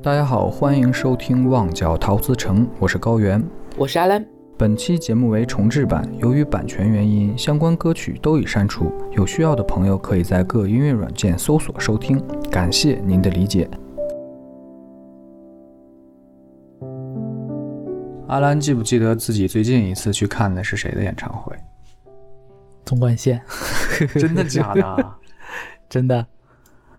[0.00, 3.44] 大家好，欢迎收听《旺角陶瓷城》，我是高原，
[3.76, 4.24] 我是阿兰。
[4.56, 8.90] 本期节目为重制版，由于版权原因，相关歌曲都已删除。
[9.12, 12.20] 有需要的朋友可以在各音乐软件搜索收听，
[12.50, 13.68] 感谢您的理解。
[18.28, 21.54] 阿兰记不记得自己最近一次去看的是谁的演唱会？
[22.86, 23.40] 纵贯线，
[24.14, 25.14] 真的假的？
[25.88, 26.26] 真的，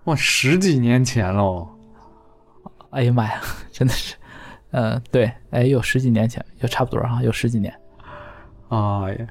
[0.04, 1.68] 哇，十几年前喽！
[2.94, 3.41] 哎呀妈呀，
[3.71, 4.16] 真的是，
[4.71, 7.74] 嗯，对，哎，有十几年前，有差不多哈，有十几年。
[8.70, 9.28] 啊呀，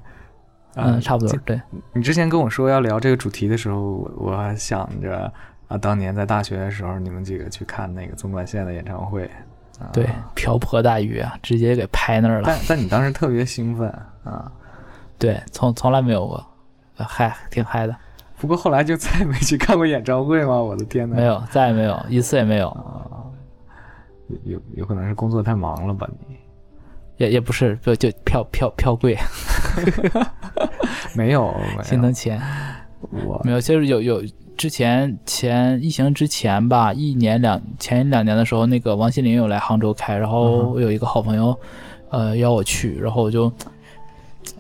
[0.75, 1.37] 嗯，差不多。
[1.45, 1.61] 对
[1.93, 5.33] 你之前跟我说要聊这个主题的时候，我我还想着
[5.69, 9.31] 啊，当年在大学的时候，你们几个去看那个纵贯线的演唱会。
[9.93, 12.43] 对，瓢泼大雨啊，直接给拍那儿了。
[12.47, 13.89] 但但你当时特别兴奋
[14.23, 14.53] 啊，
[15.19, 16.47] 对，从从来没有过，
[16.97, 17.97] 嗨，挺嗨的。
[18.39, 20.55] 不过后来就再也没去看过演唱会吗？
[20.63, 21.17] 我的天哪！
[21.17, 22.69] 没有，再也没有一次也没有。
[22.69, 23.27] 啊，
[24.45, 26.09] 有有可能是工作太忙了吧？
[26.29, 26.37] 你
[27.19, 29.17] 也也不是，就就票票票贵，
[31.15, 32.41] 没有心疼钱。
[33.27, 34.23] 我没有，就是有有。
[34.55, 41.59] 之前前疫情之前吧，一年两前两年的时候，那个王心凌有来杭州开，然后我有一个好朋友，
[42.11, 43.51] 呃，邀我去，然后我就，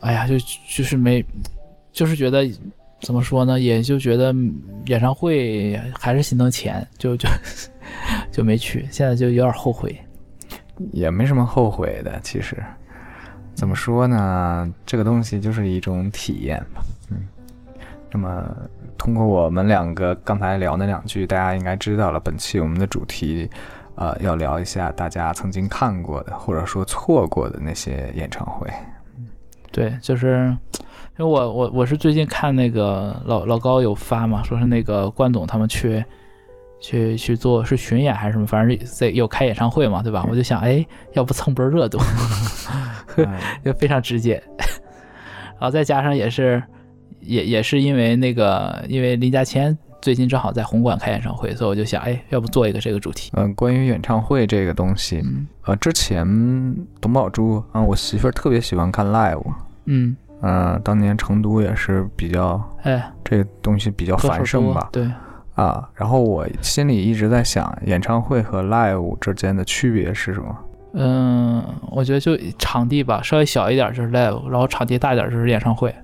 [0.01, 0.35] 哎呀，就
[0.77, 1.25] 就是没，
[1.93, 2.51] 就是觉得
[3.03, 4.35] 怎么说呢，也就觉得
[4.87, 7.29] 演唱会还是心疼钱，就就
[8.33, 9.95] 就没去，现在就有点后悔，
[10.93, 12.57] 也没什么后悔的，其实
[13.55, 17.29] 怎么说呢，这个东西就是一种体验吧，嗯，
[18.11, 18.57] 那么。
[18.99, 22.21] 通过我们两个刚才聊那两句，大家应该知道了。
[22.21, 23.51] 本期我们的主题，
[23.97, 28.71] 呃，要聊一下大家曾经看过的或者说错过的那些演唱会。
[29.73, 30.57] 对，就是
[31.19, 36.05] 因为我我我是最近看那个老老高有发嘛，说是那个关总他们去
[36.81, 40.27] 去去做是巡演还是什么，反正在有开演唱会嘛，对吧？
[40.31, 41.99] 我就想，哎，要不蹭波热度，
[43.65, 44.43] 就非常直接。
[45.59, 46.63] 然后再加上也是。
[47.25, 53.31] 也也是因为那个，因为林嘉谦最近正好在红馆开演唱会，所以我就想，哎，要不做一个这个主题？
[53.37, 55.23] 嗯，关于演唱会这个东西，
[55.67, 56.27] 呃，之前
[57.01, 59.41] 董宝珠啊，我媳妇儿特别喜欢看 live，
[59.85, 64.89] 嗯嗯，当年成都也是比较，哎，这个东西比较繁盛吧？
[64.93, 65.11] 对，
[65.55, 70.59] 啊，然后我心里一直在想，演唱会和 live 之间的区别是什么？
[70.95, 75.95] 嗯，我觉得就场地吧，稍微小一点就是 live，然后场地大一点就是演唱会。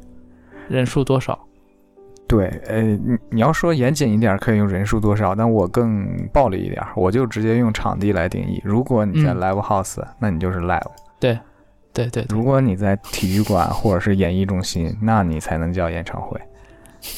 [0.68, 1.38] 人数多少？
[2.26, 8.60] 对，呃，你你要说严谨一点，可以用人数多少，但我更暴力一点，我就直接用场地来定义。
[8.62, 10.90] 如果你在 live house，那你就是 live。
[11.18, 11.38] 对，
[12.06, 12.26] 对对。
[12.28, 16.38] 如果你在体育馆或者是演艺中心，那你才能叫演唱会。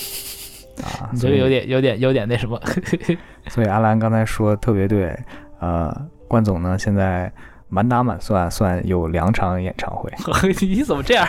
[0.82, 2.60] 啊，你这个有点有点有点那什么。
[3.48, 5.19] 所以阿兰刚才说特别对，
[5.60, 5.94] 呃，
[6.28, 7.32] 冠总呢现在。
[7.72, 10.10] 满打满算算有两场演唱会，
[10.60, 11.24] 你怎么这样？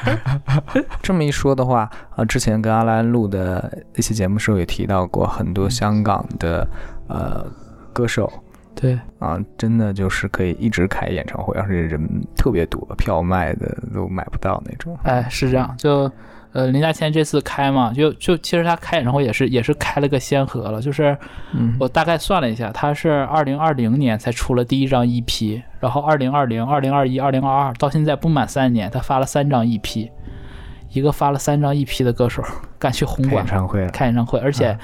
[0.99, 6.67] 这么一说的话，啊，之前跟阿兰录的一期节目时候也提到过，很多香港的
[7.07, 7.45] 呃
[7.93, 8.27] 歌手，
[8.73, 12.01] 对啊，真的就是可以一直开演唱会，而且人
[12.35, 14.97] 特别多，票卖的都买不到那种。
[15.03, 16.11] 哎，是这样，就。
[16.53, 21.17] 呃，林嘉谦这次开嘛，就就其实他开演唱会也是也是开了个先河了，就是
[21.79, 30.09] 我大概算了一下，他是二零二零年才出了第一张 EP，然后二零二零、二零二一、二零二二到现在不满三年，他发了三张 EP，
[30.89, 32.43] 一个发了三张 EP 的歌手
[32.77, 34.77] 敢去红馆开演唱会，开演唱会，而且。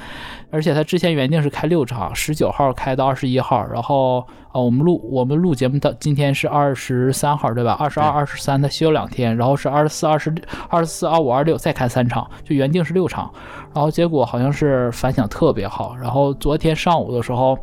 [0.49, 7.73] 而且他之前原定是开六场，十九号开到二十一号，然后呃，我们录我们录节目到今天是二十三号，对吧？
[7.73, 10.33] 二十二、二十三他休两天，然后是二十四、二十
[10.69, 13.29] 二十四、二五、二六再开三场，就原定是六场，
[13.75, 17.57] 然后结果好像是反响特别好，然后昨天上午的时候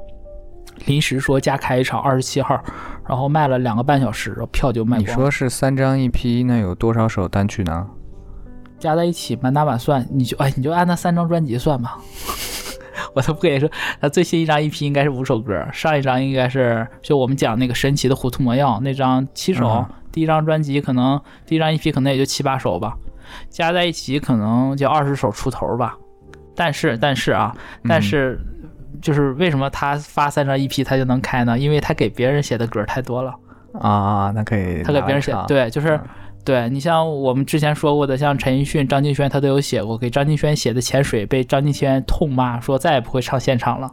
[0.84, 2.62] 临时说加开一场二十七号，
[3.09, 5.00] 然后卖了两个半小时，票就卖光。
[5.00, 7.87] 你说是三张一批，那有多少首单曲呢？
[8.79, 11.99] 加在一起满打满算，你就哎你就按那三张专辑算吧。
[13.15, 13.71] 我都不跟你说，
[14.01, 22.97] 他最新一张 EP 应该是五首歌，上一张应该是就我们讲那个神奇的糊涂魔药那张七首，第一张专辑可能第一张 EP 可能也就七八首吧，
[23.49, 25.97] 加在一起可能就二十首出头吧。
[26.56, 27.55] 但是但是啊，
[27.88, 28.37] 但是
[29.00, 31.56] 就是为什么他发三张 EP 他就能开呢？
[31.56, 33.32] 因为他给别人写的歌太多了
[33.81, 36.00] 啊，那可以他给别人写对就是。
[36.44, 39.96] 对你像我们之前说过的，像陈奕迅、张敬轩，他都有写过。
[39.96, 43.91] 给张敬轩写的《潜水》被张敬轩痛骂，说再也不会唱现场了。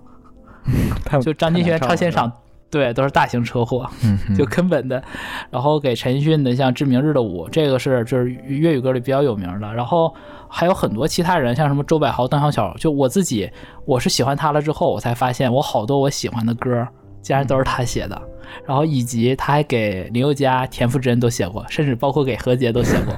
[1.24, 2.32] 就张敬轩唱现场，
[2.70, 3.90] 对，都是大型车祸，
[4.38, 5.02] 就根本的。
[5.50, 9.74] 然后给陈奕迅的像《致明日的舞》，这个是就是粤语歌里比较有名的。
[9.74, 10.14] 然后
[10.50, 12.76] 还有很多其他人，像什么周柏豪、邓小巧。
[12.78, 13.50] 就我自己，
[13.86, 16.88] 我是喜欢他了之后，我才发现我好多我喜欢的歌
[17.22, 18.22] 竟然都是他写的。
[18.66, 23.18] 然后以及他还给林宥嘉、田馥甄都写过，甚至包括给何洁都写过。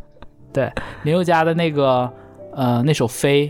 [0.52, 0.70] 对，
[1.04, 2.12] 林宥嘉的那个
[2.52, 3.48] 呃那首《飞》，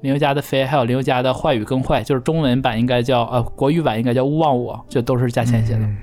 [0.00, 5.80] 林宥嘉的《飞》，还有林宥嘉的《坏与更坏》，就是中文版应该叫呃国语版应该叫《勿忘我》，就都是嘉谦写的。
[5.80, 5.98] 嗯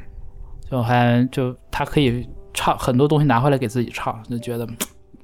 [0.69, 4.67] 就还就他可以唱很多东西拿回来给自己唱，就觉得，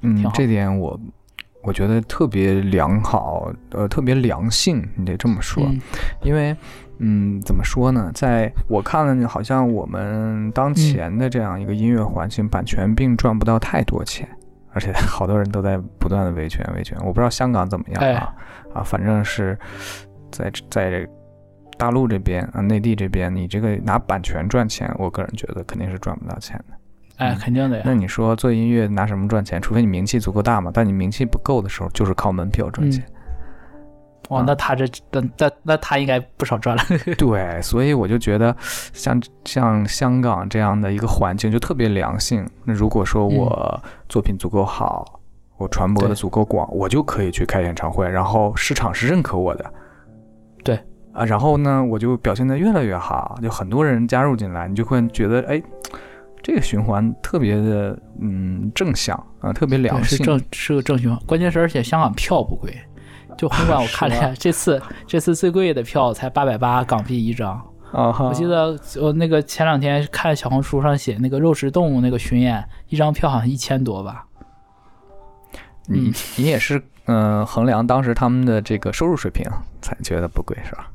[0.01, 0.99] 嗯这点我
[1.61, 5.79] 我觉得特别良好，呃，特别良性，你得这么说，嗯
[6.23, 6.55] 因为。
[6.99, 8.11] 嗯，怎么说呢？
[8.13, 14.27] 在我看了，好像我们当前的这样一个音乐环境，版权并赚不到太多钱，
[14.71, 16.97] 而且 好多人都在不断的维权维权。
[16.99, 18.33] 我不知道香港怎么样哎啊、
[18.73, 19.57] 啊，反正是
[20.31, 21.07] 在在
[21.77, 26.77] 大陆这边啊，内地这边，你这个拿版权赚钱，我个人觉得肯定是赚不到钱的。
[27.17, 27.83] 哎，肯定的呀。
[27.85, 29.61] 那你说做音乐拿什么赚钱？
[29.61, 30.71] 除非你名气足够大嘛。
[30.73, 33.03] 但你名气不够的时候，就是靠门票赚钱。
[34.29, 36.83] 哇，啊那他这那那那他应该不少赚了。
[37.17, 38.55] 对，所以我就觉得
[38.93, 42.47] 像像香港这样的一个环境就特别良性。
[42.63, 45.19] 那如果说我作品足够好，
[45.57, 49.73] 我传播的足够广，我就可以去开演唱会，然后市场是认可我的。
[50.63, 50.79] 对
[51.13, 55.61] 啊，然后呢，我就表现得越来越好，就很多人加入进来，你就会觉得哎。
[56.45, 60.25] 这个循环特别的，嗯，正向啊，特别良性是性。
[60.25, 62.77] 正是个正循环，关键是而且香港票不贵，
[63.37, 67.61] 就红馆我看了一下， 这次这次最贵的票才八百八港币一张。
[67.91, 74.25] 我记得我那个前两天看小红书上写那个肉食动物那个巡演，一张票好像一千多吧。
[75.85, 79.45] 你你也是嗯、呃衡量当时他们的这个收入水平
[79.81, 80.89] 才觉得不贵是吧？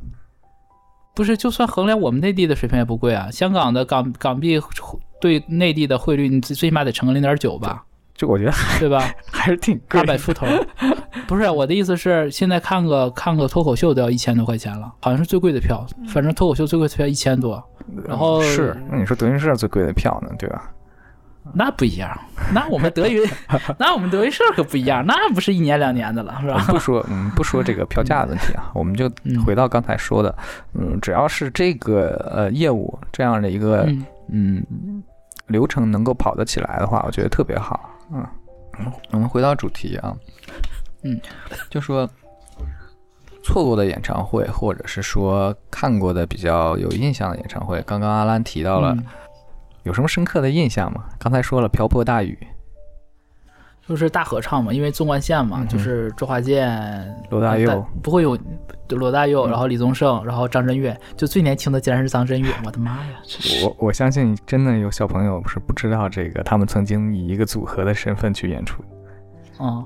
[1.15, 3.31] 不是，就算衡量我们内地的水平也不贵啊。
[3.31, 4.61] 香港的港港币
[5.21, 7.85] 对内地的汇率，你最最起码得乘个零点九吧，
[8.19, 9.03] 就我觉得还对吧？
[9.33, 10.01] 还是挺贵的。
[10.01, 10.47] 二百出头。
[11.27, 17.63] 不是我的意思是，现在看个看个脱口秀都要一千多块钱了，好像是最贵的票，反正脱口秀最贵的票一千多，
[18.07, 20.71] 然后是，那你说德云社最贵的票呢，对吧？
[21.55, 22.11] 那不一样。
[22.53, 23.27] 那我们德云，
[23.79, 26.65] 那我们德云社可不一样，那不是一年两年的了，是吧？
[26.69, 30.35] 不说，嗯，不说这个票价的问题啊，我们就嗯回到刚才说的，
[30.75, 33.85] 嗯，只要是这个呃业务这样的一个
[34.29, 35.03] 嗯嗯
[35.47, 37.89] 流程能够跑得起来的话，我觉得特别好。
[38.11, 38.27] 嗯，
[39.13, 40.17] 我们回到主题啊，
[41.03, 41.21] 嗯，
[41.71, 42.09] 就说
[43.43, 49.05] 错过的演唱会，或者是说看过的比较有印象的演唱会，刚刚阿兰提到了，嗯。
[49.85, 51.05] 有什么深刻的印象吗？
[51.19, 52.37] 刚才说了瓢泼大雨，
[53.89, 56.69] 就是大合唱嘛，因为纵贯线嘛，嗯就是周华健、
[57.31, 58.39] 罗大佑呃不会有
[58.91, 59.51] 罗大佑，嗯。
[59.51, 63.21] 然后李宗盛，然后张震岳，就最年轻的竟然是张震岳，我的妈呀！
[63.65, 68.83] 我我相信真的有小朋友是不知道这个，他们曾经以一个组合的身份去演出，
[69.59, 69.85] 嗯，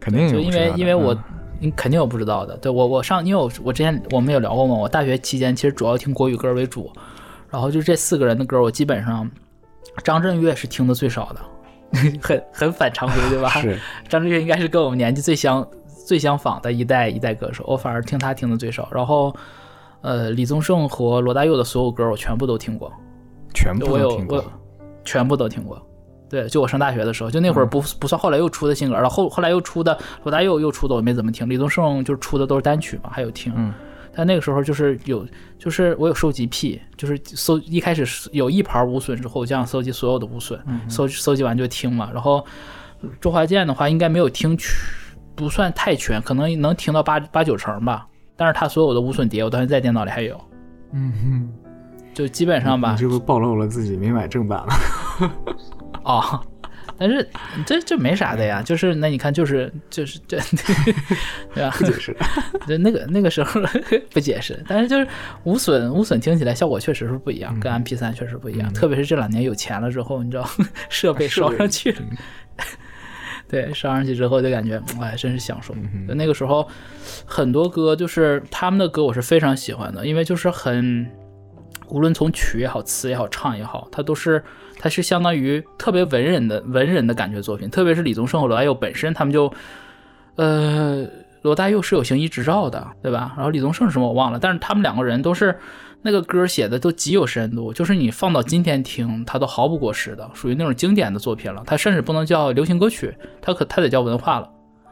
[0.00, 1.22] 肯定有就因为因为我嗯。
[1.64, 6.90] 你肯定有不知道的，对我我上因为我我之前我们有聊过嘛，我大学期间其实主要听国语歌为主，
[7.48, 9.30] 然后就这四个人的歌，我基本上
[10.02, 11.40] 张震岳是听的最少的，
[12.22, 13.48] 很很反常规，对吧？
[13.60, 13.78] 是
[14.08, 15.66] 张震岳应该是跟我们年纪最相
[16.06, 18.88] 最相仿的一代一代歌手，我反而听他听的最少。
[18.92, 19.34] 然后，
[20.00, 22.92] 呃，李宗盛和罗大佑的所有歌我全部都听过，
[23.54, 24.44] 全部都听过我。
[25.04, 25.80] 全部都听过。
[26.28, 33.52] 对，就我上大学的时候，就那会儿不不算后来又出的新歌了，后后来又出的罗大佑又出的我没怎么听，李宗盛就是出的都是单曲嘛，还有听。
[33.54, 33.74] 嗯
[34.14, 35.26] 但那个时候就是有，
[35.58, 42.10] 就是我有收集癖，就是搜一开始有一盘无损之后，我就想搜集所有的无损，搜搜集完就听嘛。
[42.12, 42.44] 然后
[43.20, 44.68] 周华健的话，应该没有听全，
[45.34, 48.06] 不算太全，可能能听到八八九成吧。
[48.36, 50.40] 但是他所有的无损碟，我到现在电脑里还有，
[50.92, 51.48] 嗯哼
[52.12, 55.30] 就基本上吧你，这不暴露了自己没买正版了？
[56.04, 56.40] 哦，
[56.98, 57.28] 但是
[57.66, 60.38] 这这没啥的呀，就是那你看，就是就是这，
[61.54, 61.70] 对吧？
[61.78, 62.16] 不解释。
[62.66, 63.60] 就那个那个时候
[64.12, 65.06] 不解释，但是就是
[65.44, 70.48] 无损无损听起来效果确实是不一样，跟 MP 三确实不一样，嗯特别是这两年有钱了之后，你知道
[70.88, 72.02] 设备烧上去了，
[73.48, 75.74] 对，烧上去之后就感觉哎，真是享受。
[76.08, 76.68] 那个时候
[77.26, 81.10] 很多歌就是他们的歌，我是非常喜欢的，因为就是很。
[81.88, 84.42] 无论从曲也好，词也好，唱也好，它都是
[84.82, 89.52] 它是相当于特别文人的文人的感觉作品，特别是李宗盛和罗大佑本身，他们就，
[90.34, 91.06] 呃，
[91.42, 93.32] 罗大佑是有行医执照的，对吧？
[93.36, 95.56] 然后李宗盛什么我忘了，但是他们两个人都是
[96.02, 101.62] 那个歌写的都极有深度，就是你放到今天听，它都毫不过时的，属于那种经典的作品了。
[101.64, 104.50] 它甚至不能叫流行歌曲，它可它得叫文化了。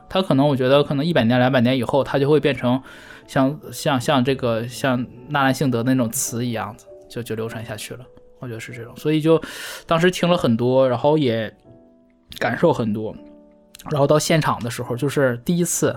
[0.09, 2.81] 它可能我觉得可能一百年两百年以后，它就会变成
[3.27, 8.05] 像像像这个像纳兰性德那种词一样子，就就流传下去了。
[8.41, 9.41] 我觉得是这种，所以就
[9.87, 11.55] 当时听了很多，然后也
[12.39, 13.15] 感受很多，
[13.91, 15.97] 然后到现场的时候，就是第一次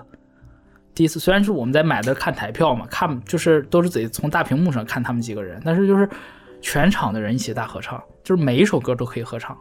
[0.94, 6.08] 第一次，虽然是我们在买的看台票嘛，看就是都是得从大屏幕上看他们几个人，但是就是
[6.62, 9.58] 全场的人一起大合唱，就是每一首歌都可以合唱。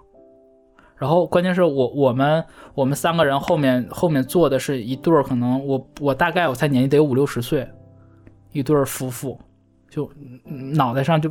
[0.97, 7.69] 然后关键是我我们我们三个人后面后面坐的是一对儿，可能我我大概我猜年纪得有五六十岁，
[8.53, 9.41] 一对儿夫妇，
[9.91, 10.09] 就
[10.45, 11.29] 脑袋上就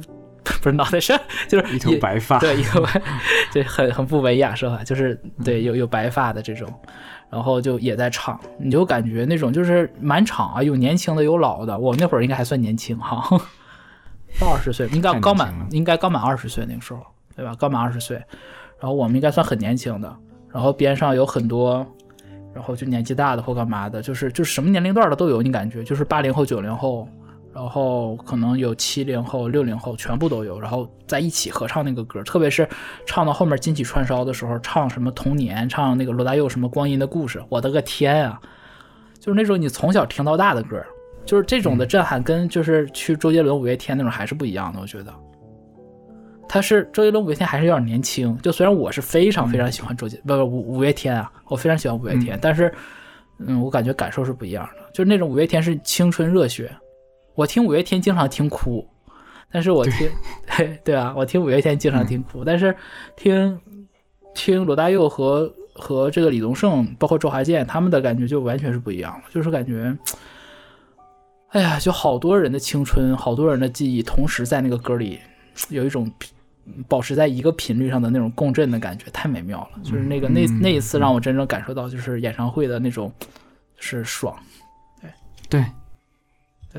[0.61, 3.01] 不是脑袋上就是一头白发，对，一头白，
[3.51, 4.83] 就很很不文雅说法？
[4.83, 6.71] 就是对有有白发的这种，
[7.29, 13.37] 然后就也在唱，你就感觉那种就是满场啊，有年轻的有老的，我那会儿应该还算年轻哈，
[14.39, 17.01] 到二十岁应该刚满应该刚满二十岁那个时候，
[17.35, 17.55] 对吧？
[17.59, 18.17] 刚满二十岁，
[18.79, 20.15] 然后我们应该算很年轻的，
[20.53, 21.85] 然后边上有很多。
[22.53, 27.07] 然后就年纪大的或干嘛的，就是就是什么年龄段的都有，你感觉就是八零后、九零后，
[27.53, 32.67] 然后可能有七零后、六零后，全部都有，然后在一起合唱那个歌，特别是
[33.05, 38.39] 唱到后面金曲串烧的时候，唱什么童年，唱那个罗大佑什么光阴的故事，我的个天啊！
[39.19, 40.81] 就是那种你从小听到大的歌，
[41.25, 45.13] 就是这种的震撼，跟就是去周杰伦、五月天那种还是不一样的，我觉得。
[46.49, 52.73] 他是周杰伦、五月天还是有点年轻，就虽然我是非常非常喜欢周杰，不不五五月天啊，我非常喜欢五月天，但是，
[53.37, 56.69] 嗯，我感觉感受是不一样的，就是那种五月天是青春热血，
[57.35, 58.87] 我听五月天经常听哭，
[59.51, 60.09] 但是我听
[60.57, 60.79] 对。
[60.83, 62.75] 对啊，我听五月天经常听哭，但是
[63.15, 63.59] 听
[64.33, 69.95] 听罗大佑和和这个李宗盛，包括周华健他们的感觉就完全是不一样了，就是感觉，
[71.49, 75.19] 哎呀，就好多人的青春，好多人的记忆，同时在那个歌里
[75.69, 76.11] 有一种
[76.87, 79.79] 保持在一个频率上的那种共振的感觉，太美妙了。
[79.83, 83.11] 就是那个那那一次让我真正感受到，就是演唱会的那种，
[83.77, 84.37] 是爽。
[85.01, 85.09] 对，
[85.49, 85.65] 对，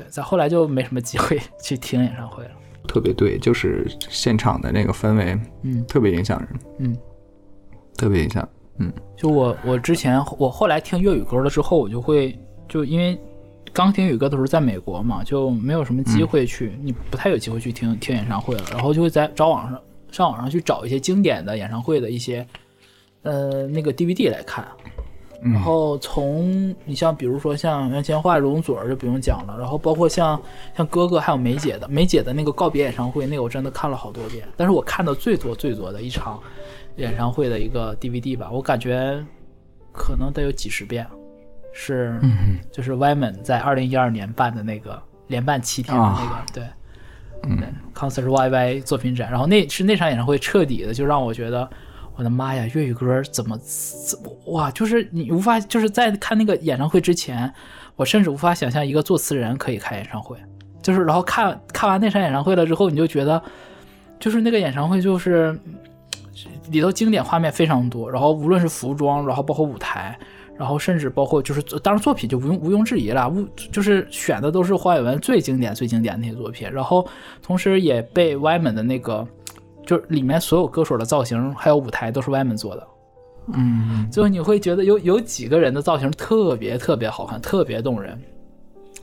[0.09, 2.51] 在后来就没什么机会 去听演唱会了。
[2.87, 5.85] 特别对，就是现场的那个氛围嗯。
[5.85, 6.97] 特别影响人，嗯，
[7.97, 8.47] 特别影响，
[8.79, 8.91] 嗯。
[9.15, 13.17] 就我我之前我后来听粤语歌了之后，我就会就因为
[13.71, 19.81] 刚听粤语歌的时候在美国嘛，就没有什么机会去，你不太有机会去听听演唱会了，然后就会在找网上
[20.11, 22.45] 上网上去找一些经典的演唱会的一些
[23.21, 24.67] 呃那个 DVD 来看。
[25.43, 30.41] 然后从你像比如说像杨千嬅、容祖儿就不用讲了，然后包括像
[30.75, 36.39] 像哥哥还有梅姐的梅姐的那个告别演唱会，那个我真的看了好多遍，但是我看的最多最多的一场
[36.97, 39.21] 演唱会的一个 DVD 吧，我感觉
[39.91, 41.05] 可能得有几十遍，
[41.73, 46.63] 是嗯就是 Wyman 在二零一二年办的那个连办七天的那个、对。
[47.45, 51.69] 嗯对，Concert YY 作品展，然后那是那场演唱会彻底的就让我觉得，
[52.15, 57.51] 我的妈呀，粤语歌怎么怎么哇，就是你无法就是在看那个演唱会之前，
[57.95, 60.37] 我甚至无法想象一个作词人可以开演唱会，
[60.81, 63.41] 就是然后看看完那场演唱会了之后，你就觉得，
[64.19, 65.57] 就是那个演唱会就是
[66.69, 70.17] 里头经典画面非常多，然后无论是服装，然后包括舞台。
[70.55, 76.71] 然后甚至包括就是，当然作品就毋庸毋庸置疑了，毋就是选的都是黄伟文最经典、最经典的那些作品。
[76.71, 77.05] 然后
[77.41, 79.27] 同时也被 Wyman 的那个，
[79.85, 82.87] 就是里面所有歌手的造型还有舞台都是 Wyman 做的。
[83.53, 88.17] 嗯最后你会觉得有有几个人的造型特别特别好看，特别动人。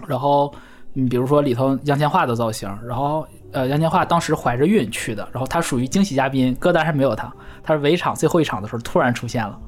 [0.06, 0.52] 然后
[0.94, 7.30] 你比如说里头杨千嬅的造型，然后呃杨千嬅当时怀着孕去的，然后她属于惊喜嘉宾，歌单上没有她，
[7.62, 9.58] 她是尾场最后一场的时候突然出现了。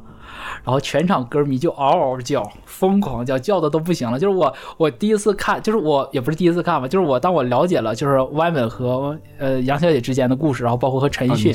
[0.64, 4.18] 然后全场歌迷就嗷嗷叫，疯狂叫，叫的都不行了。
[4.18, 11.52] 就是我，我第一次看，就是我也不是第一次看吧，就是我当我了解了就是 Wyman 和呃杨小姐之间的故事，然后包括和陈奕迅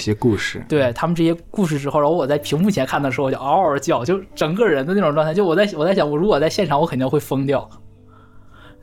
[0.68, 7.70] 对他们这些故事之后，然后我在屏幕前看的时候，我就嗷嗷叫，就整个人的那种状态，就我在我在想，我如果在现场，我肯定会疯掉，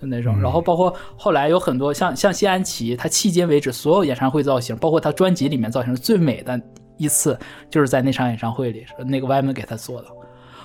[0.01, 0.41] 就那种。
[0.41, 6.61] 然后包括后来有很多像像谢安琪，他迄今为止所有演唱会造型，包括他专辑里面造型最美的
[6.97, 7.39] 一次，
[7.71, 10.09] 就是在那场演唱会里，那个歪门给他做的，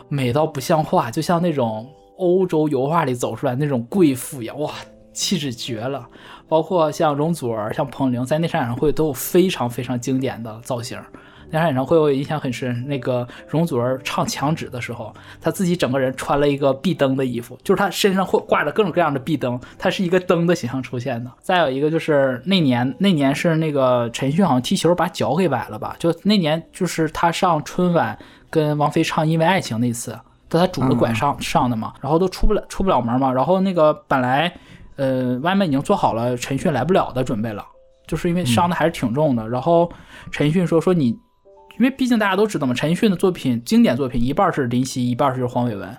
[0.07, 4.73] 美到不像话，就像那种欧洲油画里走出来那种贵妇一样，哇，
[5.13, 6.07] 气质绝了。
[6.47, 10.99] 包括像容祖儿、像彭羚，在那场演唱会都有非常非常经典的造型。
[11.51, 21.31] 那场演唱会我印象很深，那个容祖儿唱《墙纸》的时候，她自己整个人穿了一个壁灯的衣服，就是她身上会挂着各种各样的壁灯，她是一个灯的形象出现的。
[21.41, 25.95] 再有一个就是那年，那年是那个陈奕迅好像踢球把脚给崴了吧？
[25.97, 28.17] 就那年就是他上春晚
[28.49, 30.15] 跟王菲唱《因为爱情》那次，
[30.47, 34.53] 但他拄着拐上上的嘛，然后都出不了出不了门嘛，然后那个本来
[34.97, 37.65] 呃外面已经做好了陈奕迅来不了的准备了，
[38.05, 39.91] 就是因为伤的还是挺重的，然后
[40.31, 41.17] 陈奕迅说说你。
[41.79, 45.97] 因为毕竟大家都知道嘛，陈奕迅的作品经典作品一半是林夕，一半是黄伟文，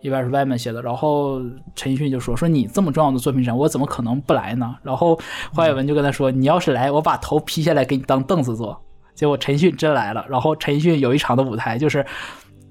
[0.00, 0.82] 一半是 Wyman 写的。
[0.82, 1.40] 然后
[1.76, 5.18] 陈奕迅就说：“说你这么重要的作品展，我怎么可能不来呢？”然后
[5.54, 8.82] 黄伟文就跟他说：“你要是来，我把头劈下来给你当凳子坐。”
[9.14, 10.26] 结果陈奕迅真来了。
[10.28, 12.04] 然后陈奕迅有一场的舞台就是，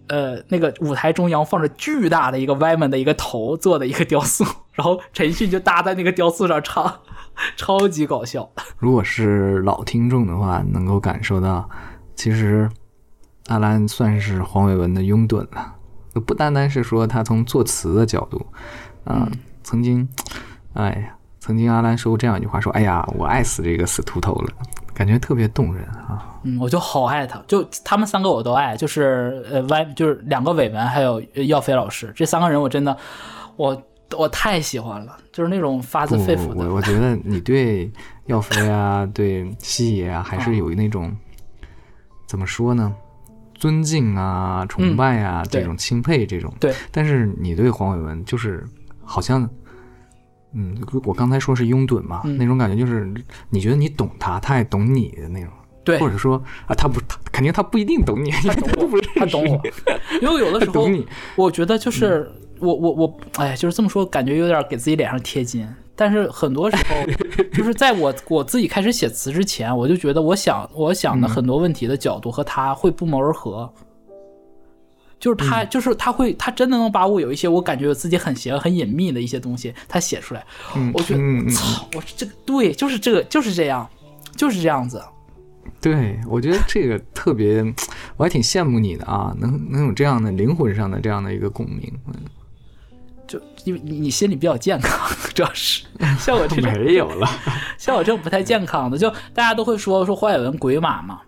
[0.10, 4.44] 呃那个舞台中央放着巨大的一个 Wyman 的一个头做的一个雕塑，
[4.74, 7.00] 然后陈奕迅就搭在那个雕塑上唱，
[7.56, 8.52] 超级搞笑。
[8.78, 11.70] 如果是老听众的话，能够感受到，
[12.16, 12.70] 其实
[13.48, 15.76] 阿兰算是黄伟文的拥趸了。
[16.26, 18.46] 不单单是说他从作词的角度，
[19.06, 19.30] 啊、
[19.64, 20.08] 曾经，
[20.74, 24.54] 哎呀，曾经阿兰说过这样一句话，说：“哎呀，我爱死这个死秃头了。”
[24.94, 26.38] 感觉特别动人啊。
[26.44, 32.96] 嗯，我就好爱他，就他们三个我都爱，就是呃 Y 就是两个伟文还有呃耀飞老师这三个人，我真的
[33.56, 33.82] 我
[34.18, 36.56] 我太喜欢了，就是那种发自肺腑的。
[36.68, 37.90] 我我觉得你对
[38.26, 41.16] 耀飞啊，对西爷啊，还是有那种、
[42.32, 42.96] 怎么说呢？
[43.54, 46.50] 尊敬啊，崇拜啊，对这种钦佩这种。
[46.62, 48.66] 对，但是你对黄伟文就是
[49.04, 49.48] 好像，
[50.54, 50.74] 嗯，
[51.04, 53.14] 我刚才说是拥趸嘛，嗯那种感觉就是
[53.50, 55.50] 你觉得你懂他，他也懂你的那种。
[55.84, 59.62] 对或者说啊，他不，他肯定他不一定懂你，他懂我 不认识他懂我，
[60.24, 61.06] 因为有的时候懂你。
[61.36, 65.68] 我觉得就是我我我，哎，就是这么说，感觉有点给自己脸上贴金。
[65.96, 66.96] 但是很多时候，
[67.54, 73.72] 就是在我我自己开始写词之前，我就觉得我想我想的很多问题的角度和他会不谋而合。
[75.20, 80.44] 就是他，就是他会，他真的能把我有一些我感觉我自己很邪恶、很隐秘的一些东西，他写出来。
[80.76, 83.88] 嗯，我觉得嗯嗯嗯操，我这个对，就是这个，就是这样，
[84.36, 85.00] 就是这样子。
[85.80, 87.64] 对，我觉得这个特别，
[88.18, 91.94] 我还挺羡慕你的啊，能能有这样的灵魂上的这样的一个共鸣。
[93.40, 95.86] 嗯就因为你你心里比较健康， 主要是
[96.20, 97.28] 像我这种没有了，
[97.78, 101.22] 像我这种不太健康的，就大家都会说说黄海文鬼马嘛，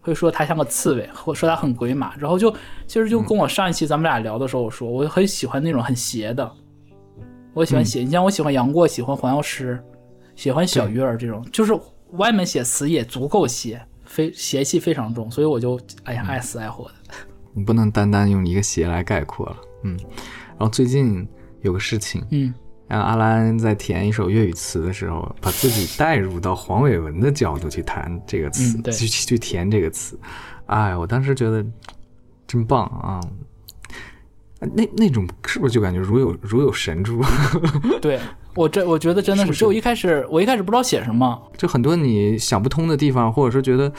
[0.00, 2.14] 会说他像个刺猬，或说他很鬼马。
[2.18, 2.50] 然后就
[2.86, 6.52] 其实就跟我上一期咱们俩聊的时候，我说我很喜欢那种很邪的，
[7.54, 8.02] 我喜欢邪。
[8.02, 9.82] 你像我喜欢杨过，喜欢黄药师，
[10.36, 11.72] 喜欢小鱼儿这种，就是
[12.12, 16.94] 外面写词也足够邪，非邪气非常重，所以我就哎呀爱死爱活的。
[17.56, 19.56] 你不能单单用一个邪来概括了。
[19.84, 19.96] 嗯，
[20.58, 21.26] 然后最近
[21.62, 22.52] 有个事情，嗯，
[22.88, 30.18] 让阿兰在填一首粤语词的时候，把自己带入到黄伟文的角度去谈这个词，嗯对去去填这个词。
[30.66, 31.64] 哎，我当时觉得
[32.46, 33.20] 真棒啊！
[34.60, 37.20] 那那种是不是就感觉如有如有神助？
[38.00, 38.18] 对
[38.54, 43.92] 我这我觉得真的是，是不是就我一开始我一开始不知道写什么，就很多你想不通的地方，或者说觉得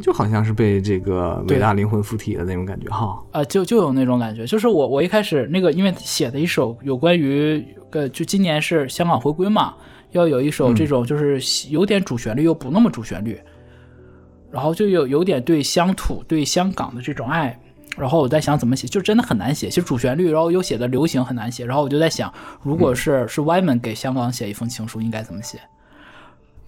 [0.00, 3.22] 就好像是被这个伟大灵魂附体的那种感觉哈。
[3.32, 9.74] 啊，就就有那种感觉，就是我我一开始那个，因为写的一首有关于呃，就今年是香港回归嘛，
[10.12, 13.40] 要有一首这种就是有点主旋律又不那么主旋律，
[14.50, 17.58] 然后就有有点对乡土对香港的这种爱，
[17.96, 22.32] 然后我在想怎么写，就真的很难写，其实主旋律，然后又写的流行很难写，然后我就在想，
[22.62, 25.58] 如果是是 Y 门给香港写一封情书，应该怎么写？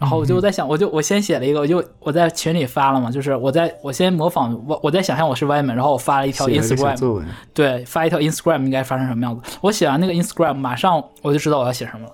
[0.01, 9.59] 然后我就在想，我就我先写了一个，我就我在群里发了嘛，就是我在我先模仿我我在想象我是 Y 门，然后我发了一条 Instagram，对，发一条 Instagram 应该发成什么样子？
[9.61, 12.13] 我写完那个 Instagram，马上我就知道我要写什么了，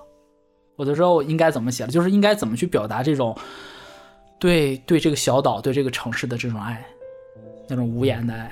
[0.74, 3.32] 我就知道我应该怎么写了，就是应该怎么去表达这种
[4.40, 6.84] 对对这个小岛、对这个城市的这种爱，
[7.68, 8.50] 那种无言的爱。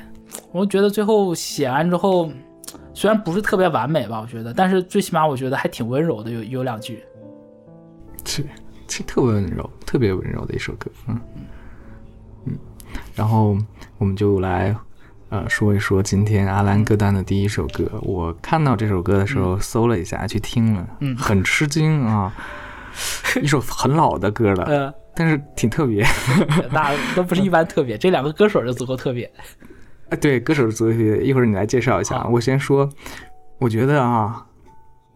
[0.52, 2.30] 我觉得最后写完之后，
[2.94, 7.04] 虽然不是特别完美吧，我觉得，但是最起码我觉得还挺温柔的，有有两句。
[8.24, 8.46] 是
[8.96, 11.20] 是特别温柔、特别温柔的一首歌，嗯
[12.44, 12.52] 嗯。
[13.16, 13.58] 然后
[13.98, 14.72] 我们就来
[15.30, 17.90] 呃说一说今天阿兰歌单的第一首歌。
[18.02, 22.32] 我看到这首歌的时候搜了一下，去听了，嗯很吃惊啊，
[23.42, 26.06] 一首很老的歌了，呃，但是挺特别。
[26.70, 29.28] 那都不是一般特别，这两个歌手就足够特别。
[30.10, 32.24] 哎，对，歌手足够特别，一会儿你来介绍一下。
[32.28, 32.88] 我先说，
[33.58, 34.46] 我觉得啊，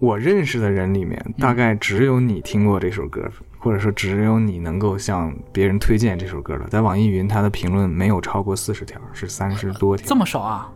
[0.00, 6.66] 我认识的人里面，大概只有你听过这首歌，或者说只有你能够向别人推荐这首歌了。
[6.68, 10.72] 在网易云，它的评论没有超过四十条，是三十多条，这么少啊？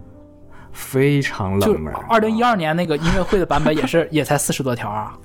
[0.73, 1.92] 非常冷门。
[2.09, 5.18] 二零一二年那个音乐会的版本也是 也才四十多条啊。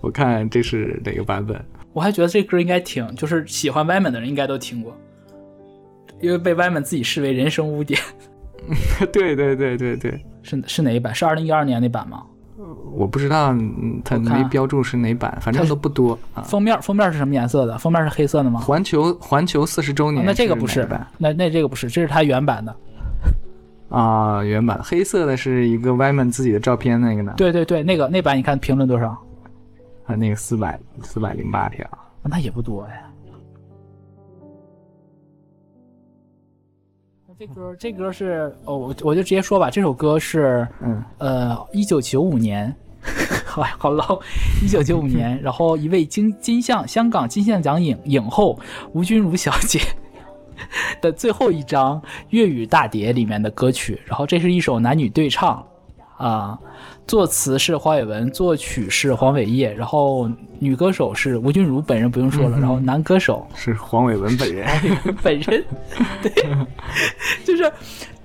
[0.00, 1.64] 我看这是哪个版本？
[1.92, 4.96] 我还觉得这歌应该听，就是喜欢 Y 们的人应该都听过，
[6.20, 8.00] 因为被 Y 们自己视为人生污点。
[9.12, 11.14] 对对对对对，是是哪一版？
[11.14, 12.24] 是二零一二年那版吗？
[12.92, 16.42] 我不知道嗯它没标注是哪版，反正都不多啊。
[16.42, 17.76] 封面封面是什么颜色的？
[17.78, 18.60] 封面是黑色的吗？
[18.60, 20.88] 环球环球四十周年、哦那这个不是？
[21.16, 22.74] 那那这个不是，这是它原版的。
[23.96, 27.34] 啊，原版黑色的是一个们自己的照片，那个呢？
[27.36, 29.08] 对对对，那个那版你看评论多少？
[30.06, 31.86] 啊，那个四百四百零八条。
[32.22, 33.07] 那也不多呀。
[37.38, 42.74] 这歌这歌是哦，我我就直接说吧，这首歌是嗯，呃一九九五年，
[43.46, 44.18] 好好老，
[44.60, 48.58] 一九九五年， 然后一位金金像香港金像奖影影后
[48.92, 49.78] 吴君如小姐
[51.00, 55.64] 的最后一张粤语大碟里面的歌曲，然后这是一首男女对唱，
[56.16, 56.58] 啊，
[57.08, 64.68] 作词是黄伟文，作曲是黄伟业，然后女歌手是吴君如本人不用说了，然后男歌手是黄伟文本人，
[65.22, 65.64] 本人，
[66.22, 66.30] 对，
[67.46, 67.72] 就是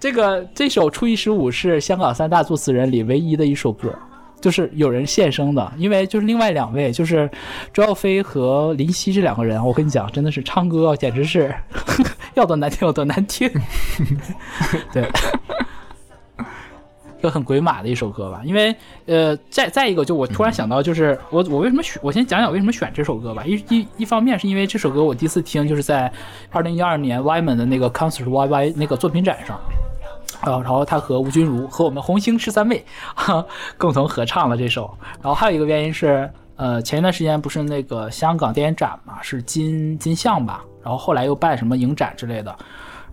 [0.01, 3.89] 这个这首《初一十五》是香港三大作词人里唯一的一首歌。
[4.41, 7.31] 就是有人献声的，因为就是另外两位，就是
[7.71, 11.55] 周耀飞和林夕这两个人，我跟你讲，真的是唱歌简直是
[12.35, 13.49] 要多难听有多难听。
[14.91, 15.09] 对，
[17.23, 18.41] 就很鬼马的一首歌吧。
[18.43, 21.97] 因为呃，再再一个，就我突然想到，就是我我为什么选？
[22.03, 23.43] 我先讲讲为什么选这首歌吧。
[23.45, 26.11] 一一一方面是因为这首歌我第一次听，就是在
[26.51, 29.57] 二零一二年 y m a n 的那个 Concert YY 那个作品展上。
[30.41, 32.83] 呃，然后他和吴君如和我们红星十三妹
[33.79, 34.93] 共同合唱了这首。
[35.21, 40.61] 然后还有一个原因是，呃，前一段时间不是那个香港电影展嘛，是金金像吧？
[40.83, 42.53] 然后后来又办什么影展之类的。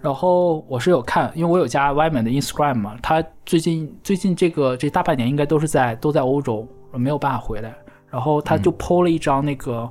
[0.01, 7.75] 然后我是有看，因为我有加 Y 门的 Instagram 嘛，他最近最近这个这大半年应该都是在都在欧洲，没有办法回来。
[8.09, 9.91] 然后他就 PO 了一张那个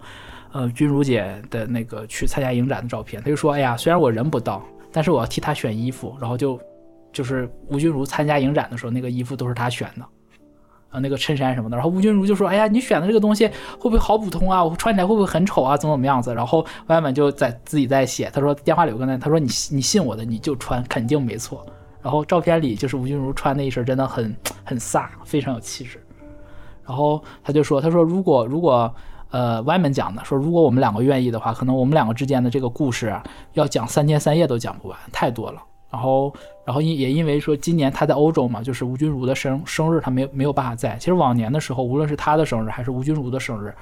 [0.52, 6.60] 呃君如姐的那个去参加影展的照片，他就说：“哎呀，虽然我人不到，但是我要替她选衣服。”然后就。
[7.12, 10.06] 就是吴君如参加影展的时候，那个衣服都是她选的，
[10.90, 11.78] 啊，那个衬衫什么的。
[11.78, 14.64] 然后吴君如就说：“哎呀，你选的这个东西会不会好普通啊？
[14.64, 15.78] 我穿起来会不会很丑啊？
[15.78, 21.66] 怎么怎么样子？”然后外面就在自己在写，他说电话里有个那，他说你你信我的，你就穿，肯定没错。
[22.02, 26.04] 然后照片里就是吴君如穿那一身，真的很很飒，非常有气质。
[26.86, 28.92] 然后他就说：“他说如果如果
[29.30, 33.16] 呃外面讲的说，如果我们两个愿意的话，可能我们两个之间的这个故事
[33.54, 36.32] 要讲三天三夜都讲不完，太多了。”然后，
[36.64, 40.96] 然后因也因为说今年他在欧洲嘛，就是吴君如的生生日，他没没有办法在。
[40.98, 43.74] 其实往年的时候，无论是他的生日还是吴君如的生日，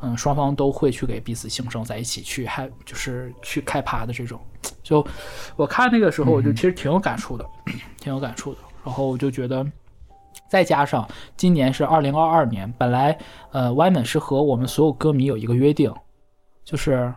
[0.00, 4.40] 嗯，双方都会去给彼此庆生，在一起去还就是去开趴的这种。
[4.82, 5.06] 就
[5.54, 7.46] 我看那个时候，我就其实挺有感触的，
[8.00, 8.58] 挺有感触的。
[8.84, 9.64] 然后我就觉得，
[10.48, 13.16] 再加上今年是二零二二年，本来
[13.52, 15.94] 呃，Y 门是和我们所有歌迷有一个约定，
[16.64, 17.14] 就是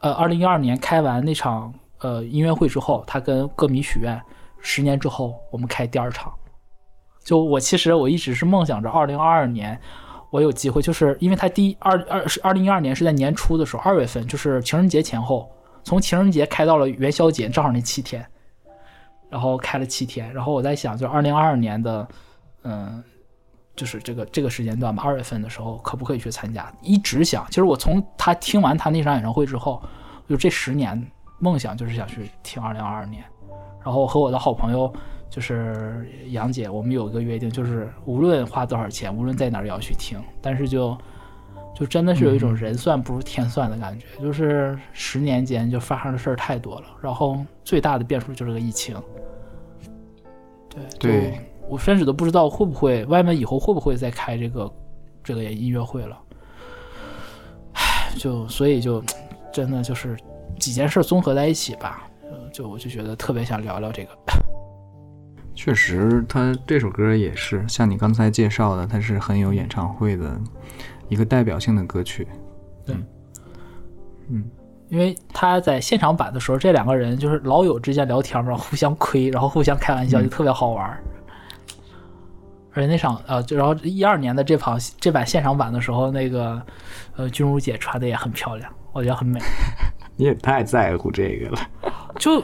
[0.00, 1.72] 呃，二零一二年开完那场。
[2.04, 4.20] 呃，音乐会之后，他跟歌迷许愿，
[4.60, 6.30] 十年之后我们开第二场。
[7.24, 9.80] 就我其实我一直是梦想着，二零二二年
[10.28, 15.50] 我有机会，就是因为他第二二是二零一二年是在年初的时候，二月份就是情人节前后，
[15.82, 18.22] 从情人节开到了元宵节，正好那七天，
[19.30, 20.30] 然后开了七天。
[20.34, 22.06] 然后我在想，就二零二二年的，
[22.64, 23.02] 嗯，
[23.74, 26.70] 就是这个这个时间段吧，二月份的时候可不可以去参加？
[26.82, 29.82] 一直想，其实我从他听完他那场演唱会之后，
[30.28, 31.02] 就这十年。
[31.44, 33.22] 梦想就是想去听二零二二年，
[33.84, 34.90] 然后和我的好朋友
[35.28, 40.18] 就是杨姐，我们有一个约定，就是无论花多少钱，无论在哪儿也要去听。
[40.40, 40.96] 但是就
[41.74, 48.96] 就真的是有一种人算不如天算的感觉，就是十年间就发生的事儿太多了，然后最大的变数就是个疫情。
[50.70, 54.72] 对对，我甚至都不知道会不会外面以后会不会再开这个
[55.22, 56.18] 这个音乐会了。
[57.74, 59.04] 唉，就所以就
[59.52, 60.16] 真的就是。
[60.64, 62.04] 几件事综合在一起吧，
[62.50, 64.10] 就我就觉得特别想聊聊这个。
[65.54, 70.40] 确实，他这首歌也是像你刚才介绍的，它是很有演唱会的
[71.10, 72.26] 一个代表性的歌曲。
[72.86, 72.96] 对，
[74.30, 74.42] 嗯，
[74.88, 80.98] 因为他在现场版的时候，这两个人就是老友之间聊天嘛，互相亏，然后互相开玩笑，就特别好玩。
[82.72, 86.60] 而且那场呃，就然后一二年的这场这版现场版的时候，那个
[87.16, 89.38] 呃君如姐穿的也很漂亮，我觉得很美。
[90.16, 91.58] 你也太在乎这个了，
[92.18, 92.42] 就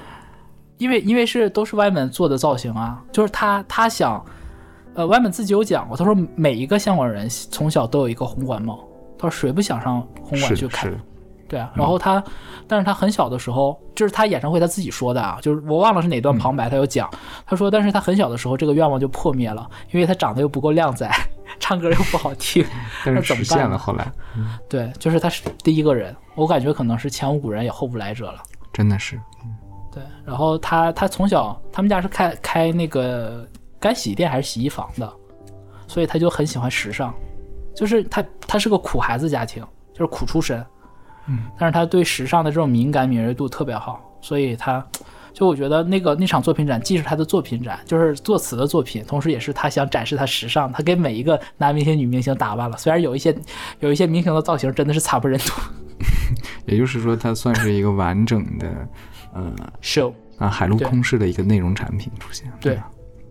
[0.78, 4.24] 因为因为是都是外面做的造型啊，就是他他想，
[4.94, 8.78] 呃，外面自己有讲过，他说每一个香港人从小都有一个红馆梦，
[9.18, 10.92] 他说谁不想上红馆去看？
[11.50, 12.22] 对啊，然后他，
[12.68, 17.10] 但是他很小的时候，就是他演唱会他自己说的啊，就是我忘了是哪段旁白，他有讲，
[17.44, 21.10] 他说，但是他很小的时候这个愿望就破灭了，因为他长得又不够靓仔，
[21.58, 22.64] 唱歌又不好听，
[23.04, 24.12] 但是实现了后来，
[24.68, 28.40] 对，就是他是第一个人，我感觉可能是前无古人也后无来者了，
[28.72, 29.20] 真的是，
[29.92, 33.44] 对，然后他他从小他们家是开开那个
[33.80, 35.12] 干洗店还是洗衣房的，
[35.88, 37.12] 所以他就很喜欢时尚，
[37.74, 40.64] 就是他他是个苦孩子家庭，就是苦出身。
[41.26, 44.85] 嗯，但是他对时尚的这种敏感敏锐度特别好，所以他，
[45.33, 50.70] 就我觉得那个那场作品展既是他的作品展，就是作词的作品，同时也是他想展示他时尚。
[50.72, 53.37] 他给每一个男明星、女明星打扮了，虽然有一些
[53.78, 55.52] 有一些明星的造型真的是惨不忍睹。
[56.66, 58.68] 也就是说，它算是一个完整的，
[59.35, 59.52] 呃，
[59.83, 62.50] show 啊，海陆空式的一个内容产品出现。
[62.61, 62.78] 对，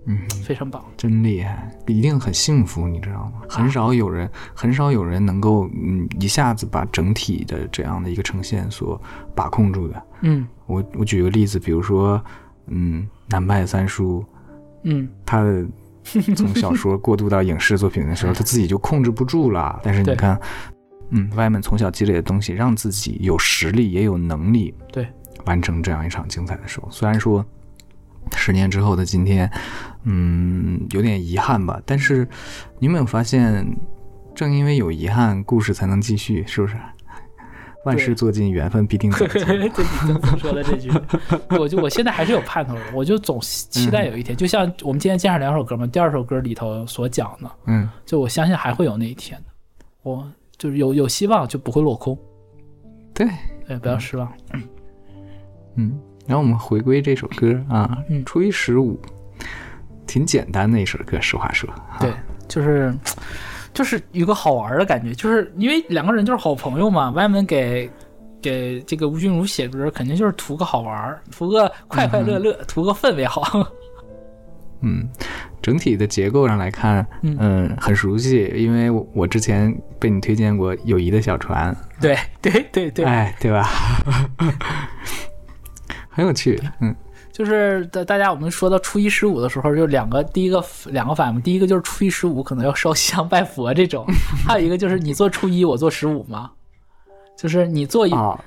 [0.10, 0.84] 嗯，非常棒。
[0.98, 3.44] 真厉害，一定很幸福，你知道吗？
[3.48, 9.00] 很少有人，很少有人能够嗯一下子把整体的这样的一个呈现所
[9.36, 10.04] 把控住的。
[10.22, 12.20] 嗯我我举个例子，比如说，
[12.68, 14.26] 嗯，南派三叔，
[14.84, 15.66] 嗯，他的
[16.36, 19.80] 从小说过渡到影视作品的时候， 他自己就控制不住了。
[19.84, 20.40] 但是你看，
[21.12, 25.08] 嗯，外面从小积累的东西，让自己有实力也有能力，对，
[25.46, 26.84] 完成这样一场精彩的 show。
[26.90, 27.46] 虽然说
[28.36, 29.52] 十年之后的今天，
[30.04, 32.28] 嗯，有点遗憾吧，但是
[32.80, 33.66] 你有没有发现，
[34.36, 36.76] 正因为有遗憾，故事才能继续，是不是？
[37.86, 39.54] 万事做尽，缘分必定在 对，即。
[39.62, 40.92] 你曾经说的这句，
[41.58, 49.46] 我就我现在还是有盼头的，我就总期待有一天，就像我们今天介绍两首歌嘛，第二首歌里头所讲的，嗯，就我相信还会有那一天的，
[50.04, 52.20] 我就是有有希望就不会落空，
[53.14, 53.30] 对，
[53.66, 54.30] 对，不要失望。
[55.76, 55.98] 嗯，
[56.30, 59.02] 然后我们回归这首歌啊，嗯初一十五，
[60.06, 62.14] 挺简单的一首歌，实话说，啊对，
[62.48, 62.94] 就是
[63.74, 67.10] 就是有个好玩的感觉，就是因为两个人就是好朋友嘛。
[67.10, 67.90] 外面给
[68.40, 73.68] 给这个吴君如写歌，肯定就是图个好玩，图个快快乐乐，图个氛围好。
[74.82, 75.10] 嗯，
[75.64, 83.68] 整体的结构上来看，嗯嗯，很熟悉，因为我我之前被你推荐过《友谊的小船》，对对对对，哎，对吧？
[86.20, 86.94] 很有趣，嗯。
[87.32, 94.06] 就是大大家我们说到初一十五的时候，就两个，第一个两个反应，第一个就是初一十五可能要烧香拜佛这种，
[94.46, 96.52] 还有一个就是你做初一，我做十五嘛，
[97.38, 98.38] 就是你做一、啊，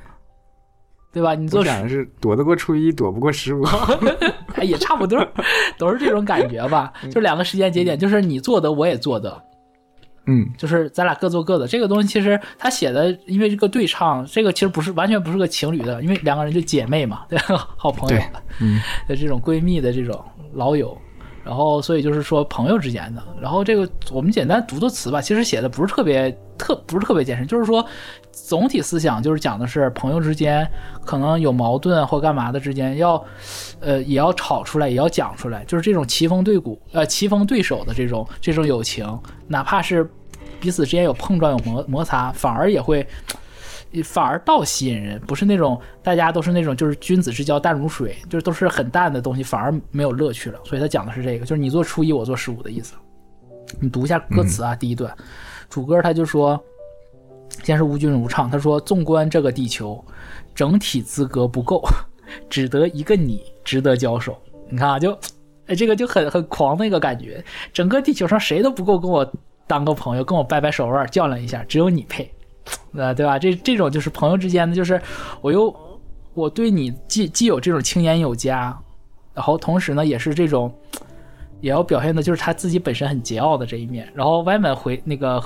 [1.10, 1.34] 对吧？
[1.34, 3.62] 你做十的是躲得过初一，躲不过十五，
[4.56, 5.26] 哎也差不多，
[5.78, 6.92] 都是这种感觉吧。
[7.10, 9.42] 就两个时间节点，就是你做的我也做的，
[10.26, 11.66] 嗯就是咱俩各做各的。
[11.66, 17.68] 这个东西其实他写的，因为这个对唱，这个其实不是完全不是个情侣的，因为两个人就姐妹嘛，对吧？
[17.76, 18.26] 好朋友对，
[18.60, 20.22] 嗯的这种闺蜜的这种
[20.54, 20.96] 老友，
[21.44, 23.22] 然后所以就是说朋友之间的。
[23.40, 27.84] 然后这个我们简单读读词吧，其实写的不是特别特不是特别健身，就是说
[28.30, 30.66] 总体思想就是讲的是朋友之间
[31.04, 33.22] 可能有矛盾或干嘛的之间要
[33.80, 39.06] 呃也要吵出来，也要讲出来，就是这种棋逢对鼓呃棋逢对手的这种这种友情，
[39.48, 40.08] 哪怕是
[40.60, 43.06] 彼此之间有碰撞有摩摩擦，反而也会。
[44.00, 50.60] 反而倒吸引人，不是那种大家都是那种就是君子之交淡如水，就是都是很淡的东西，反而没有乐趣了。
[50.64, 52.94] 所以他讲的是这个，就是你做初一，我做十五的意思。
[53.80, 55.12] 你读一下歌词啊，第一段，
[55.68, 56.62] 主歌他就说，
[57.64, 60.02] 先是吴君如唱，他说：“纵观这个地球，
[60.54, 61.82] 整体资格不够，
[62.48, 65.12] 只得一个你值得交手。”你看啊，就
[65.66, 69.30] 哎，这个就很很狂的一个感觉，整个地球上谁都不够跟我
[69.66, 72.30] 当个朋友，跟我掰掰手腕较量一下，只有你配。
[72.94, 73.38] 呃，对吧？
[73.38, 75.00] 这这种就是朋友之间的，就是
[75.40, 75.74] 我又
[76.34, 78.76] 我对你既既有这种青眼有加，
[79.34, 80.72] 然后同时呢，也是这种
[81.60, 84.10] 也要表现的就是他自己本身很桀骜的这一面。
[84.14, 85.42] 然后歪门回那个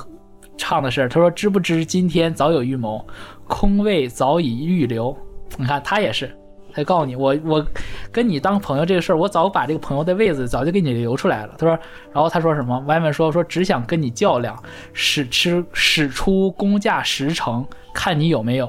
[0.57, 3.05] 唱的是，他说：“知不知今天早有预谋，
[3.47, 5.17] 空位早已预留。”
[5.59, 6.37] 你看他也是，
[6.77, 7.67] 他告诉你，我我
[8.13, 11.55] 跟你当朋友这个事儿，我早把这个朋友的位子早就给你留出来了。
[11.57, 11.79] 他说，
[12.13, 12.79] 然后他说什么？
[12.81, 14.55] 歪门说说只想跟你较量，
[14.93, 18.67] 使吃使出公价十成，看你有没有。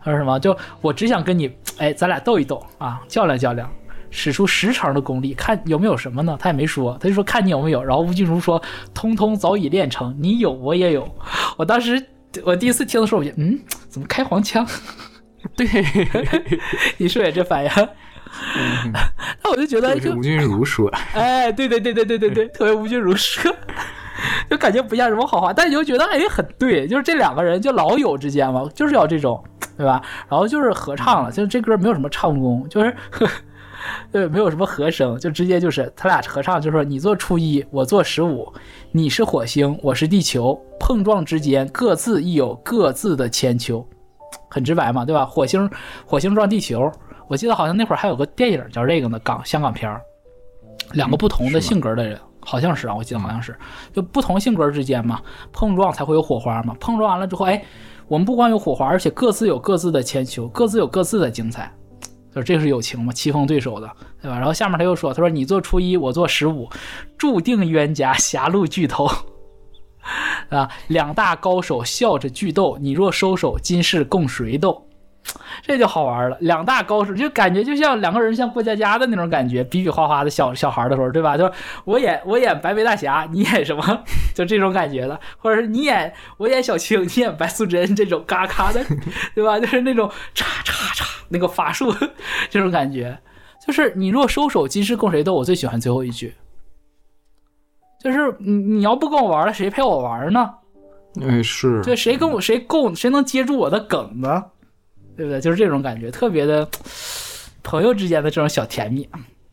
[0.00, 0.40] 他说什么？
[0.40, 3.70] 就我只想跟你，哎，咱俩斗一斗啊，较量较量，
[4.08, 6.34] 使出十成的功力，看有没有什么呢？
[6.40, 7.84] 他也没说，他就说看你有没有。
[7.84, 8.62] 然后吴君如说，
[8.94, 11.06] 通通早已练成，你有我也有。
[11.58, 12.02] 我当时
[12.42, 13.58] 我第一次听的时候，我就嗯，
[13.90, 14.66] 怎么开黄腔？
[15.56, 15.66] 对，
[16.98, 17.70] 你是不是也这反应？
[19.42, 23.50] 那我就觉得就吴君如说，哎，对对对对对对对，特别吴君如说，
[24.50, 29.42] 就感觉不像什么好话，但你就觉得哎很对，就是这两个人就老友之间嘛，就是要这种，
[29.76, 30.02] 对吧？
[30.28, 32.94] 然后就是合唱了，就是这歌没有什么唱功，就是
[34.12, 38.52] 对，没有什么和声，就直接就是他俩合唱，就说你做初一，我做十五，
[38.92, 43.86] 你是火星，我是地球，碰撞之间各自亦有各自的千秋，
[44.48, 45.24] 很直白嘛，对吧？
[45.24, 45.70] 火星
[46.06, 46.90] 火星撞地球。
[47.28, 50.00] 我记得好像那会儿还有个电影叫这个呢，港香港片儿，
[50.92, 53.54] 两个不同的性格的人，好像是啊，我记得好像是，
[53.92, 55.20] 就不同性格之间嘛，
[55.52, 57.62] 碰撞才会有火花嘛，碰撞完了之后，哎，
[58.06, 61.70] 我们不光有火花，而且各自有各自的千秋，各自有各自的精彩，
[62.34, 63.86] 就这是友情嘛，棋逢对手的，
[64.22, 64.38] 对吧？
[64.38, 66.66] 然后下面他又说，他说你做初一，我做十五，
[67.18, 69.06] 注定冤家狭路巨头。
[70.50, 74.84] 啊，两大高手笑着巨斗，你若收手，今世共谁斗？
[75.62, 81.36] 这就好玩了，两大高手就感觉就像两个人像过家家的那种感觉，比比划划的小小孩的时候，对吧？
[81.36, 81.50] 就
[81.84, 84.04] 我演我演白眉大侠，你演什么？
[84.34, 88.82] 就这种感觉的，或者是你演我演小青，你演白素贞这种嘎嘎的，
[89.34, 89.60] 对吧？
[89.60, 91.94] 就是那种叉叉叉那个法术
[92.48, 93.18] 这种感觉，
[93.66, 95.34] 就是你若收手，今世共谁斗？
[95.34, 96.34] 我最喜欢最后一句，
[97.98, 100.50] 就是你你要不跟我玩了，谁陪我玩呢？
[101.20, 104.44] 哎，是，对，谁跟我谁够谁能接住我的梗呢？
[105.16, 105.40] 对不对？
[105.40, 106.68] 就是这种感觉，特别的
[107.62, 109.08] 朋友之间的这种小甜蜜。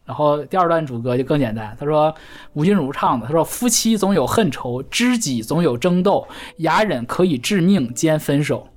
[0.06, 2.14] 然后第二段主歌就更简单，他说
[2.54, 6.28] 吴君如唱的，他说夫妻总有恨仇，知己总有争斗，
[6.58, 8.68] 哑忍可以致命兼分手，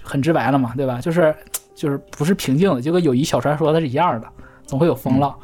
[0.00, 1.00] 很直白了嘛，对吧？
[1.00, 1.34] 就是
[1.74, 4.28] 就是不是平静的，就跟友谊小船说它是一样的，
[4.64, 5.36] 总会有风浪。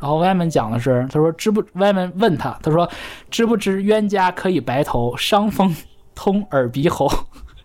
[0.00, 1.64] 然后外面讲的是，他说知不？
[1.74, 2.88] 外面问他，他说
[3.30, 5.74] 知不知冤家可以白头，伤风
[6.14, 7.08] 通耳鼻喉。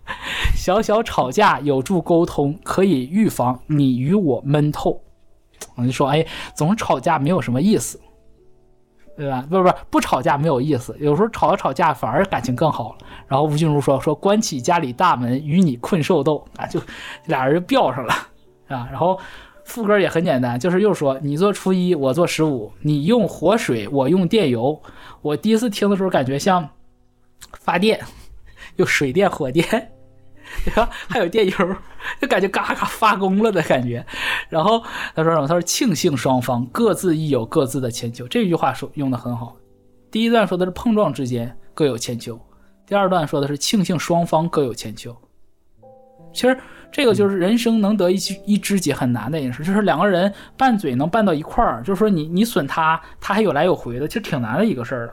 [0.54, 5.00] 小小吵架有助沟通，可以预防你与我闷透。
[5.76, 7.98] 我就说，哎，总吵架没有什么意思，
[9.16, 9.46] 对吧？
[9.48, 12.98] 不是不，不吵架没有意思，有时候吵着吵架反而感情更好了。
[13.26, 16.80] 然后吴君如说说，关起家里大门与你困兽斗啊，就
[17.26, 18.12] 俩人就飙上了
[18.68, 18.86] 啊。
[18.90, 19.18] 然后
[19.64, 24.80] 副歌也很简单，就是又说你做初一，我做十五，你用活水，我用电油。
[25.22, 26.68] 我第一次听的时候感觉像
[27.52, 28.00] 发电，
[28.76, 29.90] 有水电火电。
[30.64, 30.88] 对吧？
[31.08, 31.76] 还有电油，
[32.20, 34.04] 就感觉嘎嘎发功了的感觉。
[34.48, 34.80] 然后
[35.14, 35.48] 他说什么？
[35.48, 38.28] 他说庆幸双方各自亦有各自的千秋。
[38.28, 39.56] 这句话说用的很好。
[40.12, 42.38] 第一段说的是碰撞之间各有千秋，
[42.86, 45.16] 第二段说的是庆幸双方各有千秋。
[46.32, 46.56] 其实
[46.94, 55.06] 这个就是人生能得一一知己很难的一件事，就是两个人拌嘴能拌到一块儿，就是说你你损他，他还有来有回的，其实挺难的一个事儿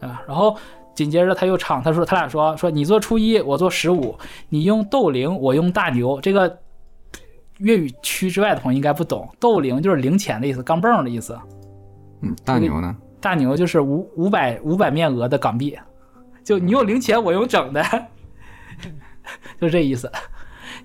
[0.00, 0.56] 了，啊，然后。
[0.96, 4.16] 紧接着他又唱，他说他俩说说你做初一，我做十五，
[4.48, 6.18] 你用豆零，我用大牛。
[6.22, 6.58] 这个
[7.58, 11.38] 粤语区之外的朋友应该不懂，豆零就是零钱的意思，钢镚的意思。
[12.22, 12.96] 嗯，大牛呢？
[13.20, 15.78] 大牛就是五五百五百面额的港币，
[16.42, 17.84] 就你用零钱，我用整的，
[19.60, 20.10] 就这意思。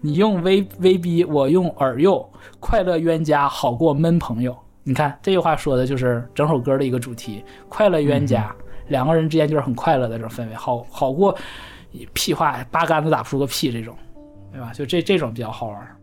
[0.04, 2.28] 你用威威逼，我用耳诱，
[2.60, 4.58] 快乐冤家好过闷朋友。
[4.84, 8.54] 你看这句话说的就是整首歌的一个主题，快乐冤家。
[8.88, 11.38] 两个人之间就是很快乐的这种氛围，好好过
[12.14, 13.96] 屁话八竿子打不出个屁这种，
[14.52, 14.72] 对吧？
[14.74, 15.98] 就这这种比较好玩。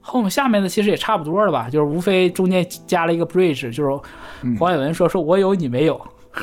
[0.00, 3.90] 后面下面的其实也差不多了吧，就是无非中间加了一个 bridge，就是
[4.56, 6.00] 黄伟文说说我有你没有，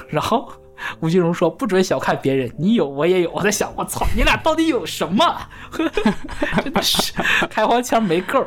[0.10, 0.52] 然后
[1.00, 3.32] 吴君如说不准小看别人，你有我也有。
[3.32, 5.24] 我在想，我操，你俩到底有什么？
[6.64, 7.14] 真的是
[7.50, 8.46] 开黄腔没够。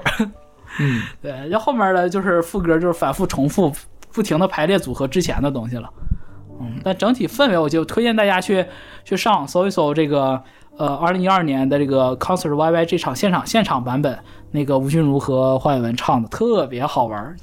[0.78, 3.72] 嗯， 对，然后后面的就是副歌，就是反复重复，
[4.12, 5.88] 不停的排列组合之前的东西了。
[6.60, 8.64] 嗯，但整体氛围，我就推荐大家去
[9.04, 10.42] 去上网搜一搜这个
[10.76, 14.18] 呃，二零一二年的这个 concert YY 这场现场现场版本，
[14.54, 17.36] 那个吴君如和黄伟文唱的特别好玩，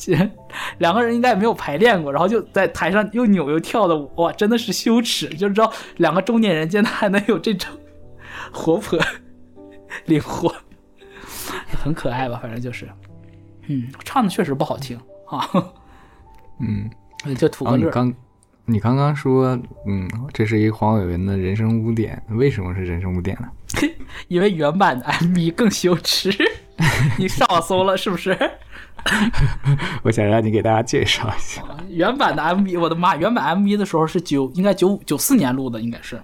[0.77, 7.69] 两个人应该也没有排练过，然后就在台上又扭又跳的，哇，真的是羞耻，就知道两个中年人竟然还能有这种
[8.53, 8.97] 活泼
[10.05, 10.55] 灵活，
[11.83, 12.87] 很可爱吧，反正就是，
[13.67, 14.97] 嗯，唱的确实不好听
[15.27, 15.45] 啊，
[16.61, 16.89] 嗯，
[17.35, 17.91] 就图个乐。
[18.63, 23.49] 你刚刚说，嗯，这是一黄伟文的人生污点，为什么是人生污点呢？
[24.29, 26.31] 因为原版的 MV 更羞耻。
[27.17, 28.37] 你上网搜了是不是？
[30.03, 32.79] 我想让你给大家介绍一下原版的 MV。
[32.79, 36.21] 我的妈，原版 MV 的时候是九，应该九九四年录的，应该是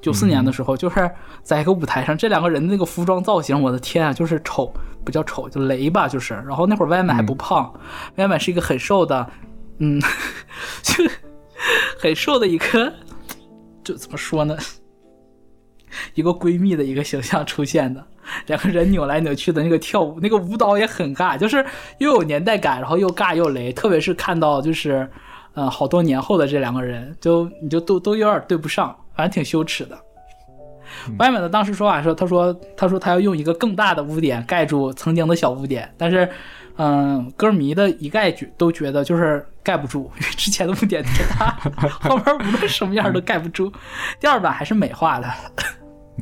[0.00, 1.10] 九四年的时候，就是
[1.42, 4.72] 在一个舞台上，这两个人的那个服装造型，我的天啊，就是丑，
[5.04, 6.34] 不叫丑，就雷吧，就是。
[6.46, 7.72] 然后那会儿外面还不胖，
[8.16, 9.28] 外面是一个很瘦的，
[9.78, 10.00] 嗯，
[10.82, 11.04] 就。
[11.96, 12.92] 很瘦的一个，
[13.84, 14.56] 就怎么说呢？
[16.14, 18.04] 一个闺蜜的一个形象出现的，
[18.46, 21.64] 两个人扭来扭去的那个跳舞，那个舞蹈也很尬，就是
[21.98, 23.72] 又有年代感，然后又尬又雷。
[23.72, 25.08] 特别是看到就是，
[25.54, 29.98] 呃，好多年后的这两个人，就你就都都有点对不上，反正挺羞耻的。
[31.18, 36.28] 外面的当时说法说，他说他说他要用一个更大的污点盖住曾经的小污点，但是。
[36.78, 41.50] 嗯，歌迷的一概觉都觉得就是盖不住，因为之前的污点太大，
[42.00, 43.70] 后边无论什么样都盖不住。
[44.18, 45.28] 第二版还是美化的。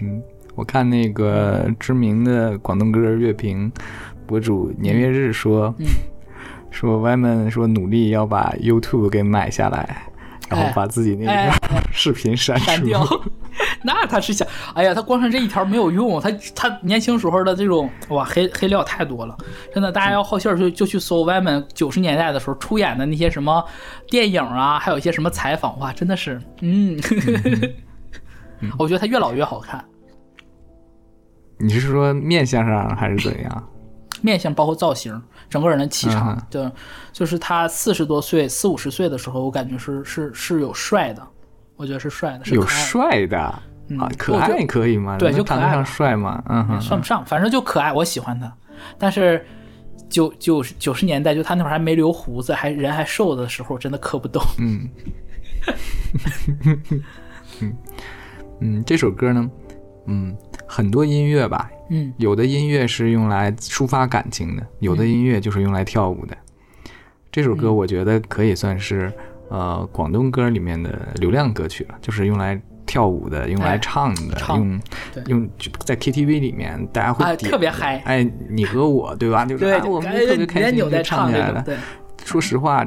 [0.03, 0.21] 嗯，
[0.61, 3.73] 我看那个知名的广东歌乐评
[4.27, 5.75] 博主年月日说，
[6.71, 10.03] 说 Y 们说努力要把 YouTube 给买下来。
[10.51, 11.53] 然后把自己那个
[11.95, 13.07] 视频删删掉，
[13.85, 19.39] 那他是想，哎呀，他光是这一条没有用，他他年轻时候的这种哇黑黑料太多了，
[19.73, 23.65] 真的，大家要好信儿就就去搜 Y 们九十年代的时候出演的那些什么
[24.09, 27.01] 电影啊，还有一些什么采访，哇，真的是，嗯，
[28.77, 29.85] 我觉得他越老越好看。
[31.61, 33.69] 你是说面相上还是怎样？
[34.23, 36.71] 面相包括造型，整个人的气场，就
[37.13, 41.27] 就是他四十多岁、四五十岁的时候，我感觉是是是有帅的，
[41.77, 43.63] 我觉得是帅的，是有帅的啊，
[44.19, 45.17] 可爱可以吗？
[45.17, 46.43] 对，就可爱，帅吗？
[46.49, 48.53] 嗯，算不上，反正就可爱，我喜欢他。
[48.99, 49.43] 但是
[50.11, 54.43] 九九九十年代，就他那会儿还没留胡子，还人还瘦的时候，真的磕不动。
[54.59, 54.89] 嗯，
[58.61, 59.51] 嗯，这首歌呢，
[60.11, 60.37] 嗯，
[60.67, 66.37] 很多音乐吧，嗯有的音乐是用来抒发感情的，有的音乐就是用来跳舞的。
[67.33, 69.13] 这首歌嗯我觉得可以算是
[69.49, 74.81] 呃广东歌里面的流量歌曲了，就是用来跳舞的，用来哎唱的，唱用
[75.27, 75.49] 用
[75.85, 79.45] 在 KTV 里面大家会啊、特别嗨哎，你和我对吧？
[79.47, 81.65] 就是我们哎特别开心就唱起来了。
[82.25, 82.85] 说实话，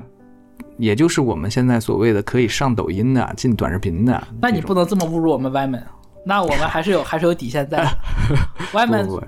[0.78, 4.22] 也就是我们现在所谓的可以上抖音的、进短视频的。
[4.42, 5.82] 那你不能这么侮辱我们歪门，
[6.26, 7.88] 那我们还是有还是有底线在的。
[8.74, 9.26] 歪门不不，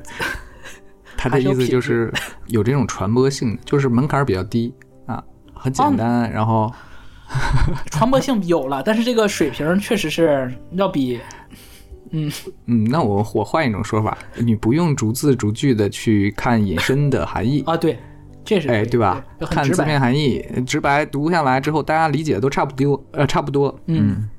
[1.18, 2.12] 他的意思就是
[2.48, 4.74] 有这种传播性，就是门槛比较低
[5.06, 5.24] 啊，
[5.54, 6.72] 很哦简单，然后
[7.92, 11.20] 传播性有了，但是这个水平确实是要比
[12.12, 12.32] 嗯
[12.68, 17.98] 嗯，那我我换一种说法，你不用逐字逐句的去看引申的含义，啊，对，
[18.46, 19.22] 这是哎，对吧？
[19.50, 20.00] 看字面。
[20.00, 24.30] 含义，直白读下来之后，大家理解都差不多，呃，差不多，嗯，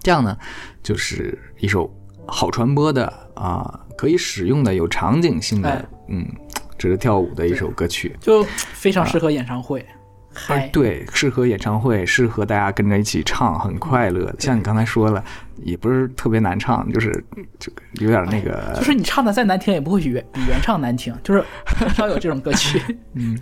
[0.00, 0.36] 这样呢，
[0.82, 1.92] 就是一首
[2.26, 6.26] 好传播的啊、可以使用的、有场景性的，哎嗯，
[6.76, 8.16] 值得跳舞的一首歌曲。
[8.20, 9.84] 就非常适合演唱会。
[10.34, 14.36] 嗨，啊对，适合演唱会，适合大家跟着一起唱，很快乐的。
[14.38, 15.24] 像你刚才说了，
[15.64, 17.10] 也不是特别难唱，就是
[17.58, 22.80] 就有点那个，就是你唱的再难听，也不会比原比原唱难听，就是很少有这种歌曲。
[23.14, 23.36] 嗯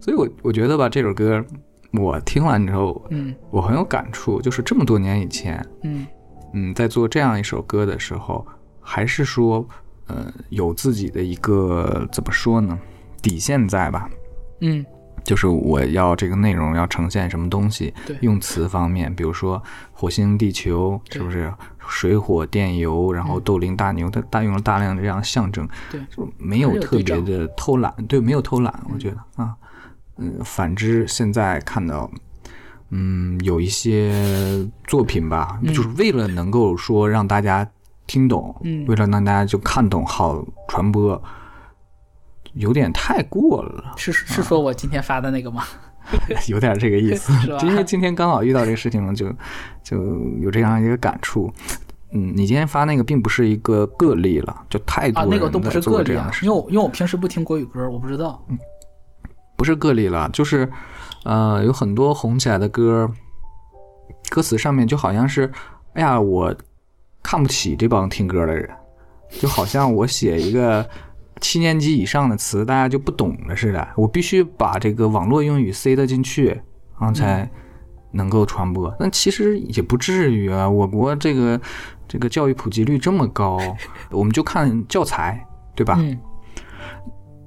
[0.00, 1.44] 所以我我觉得吧，这首歌
[1.92, 3.34] 我听完之后，嗯。
[3.50, 6.06] 我很有感触，就是这么多年以前，嗯。
[6.52, 8.46] 嗯，在做这样一首歌的时候，
[8.80, 9.66] 还是说，
[10.06, 12.78] 呃，有自己的一个怎么说呢，
[13.22, 14.08] 底线在吧？
[14.60, 14.84] 嗯。
[15.22, 19.62] 就是我要这个内容要呈现什么东西对，用词方面，比如说
[19.92, 21.52] 火星、地球，是不是？
[21.86, 26.00] 水火电油，然后斗灵大牛，它大用了大量的这样象征，对。
[26.08, 29.54] 就没有特别的偷懒，对，没有偷懒，我觉得啊，
[30.20, 32.10] 嗯，反之现在看到。
[32.92, 34.12] 嗯，有一些
[34.88, 37.64] 作品吧，嗯就是为了能够说让大家
[38.08, 41.22] 听懂，嗯为了让大家就看懂、好传播，
[42.54, 43.94] 有点太过了。
[43.96, 45.62] 是是说我今天发的那个吗？
[46.48, 49.32] 有点这个意思因为今天刚好遇到这个事情，就
[49.84, 50.02] 就
[50.40, 51.48] 有这样一个感触。
[52.10, 58.44] 嗯，你今天发那个并不是一个个例了，就太啊，多人那个都不是个例啊，这样的事因为我因为我平时不听国语歌，我不知道。
[59.60, 60.66] 不是个例了，就是
[61.22, 63.10] 呃，有很多红起来的歌，
[64.30, 65.52] 歌词上面就好像是，
[65.92, 66.56] 哎呀，我
[67.22, 68.66] 看不起这帮听歌的人，
[69.28, 70.88] 就好像我写一个
[71.42, 76.46] 七年级以上的词，大家就不懂了似的，我必须把这个网络用语塞得进去，
[76.98, 77.46] 然后才
[78.12, 78.90] 能够传播。
[78.98, 81.60] 但其实也不至于啊，我国这个
[82.08, 83.58] 这个教育普及率这么高，
[84.10, 85.96] 我们就看教材，对吧？
[85.98, 86.18] 嗯，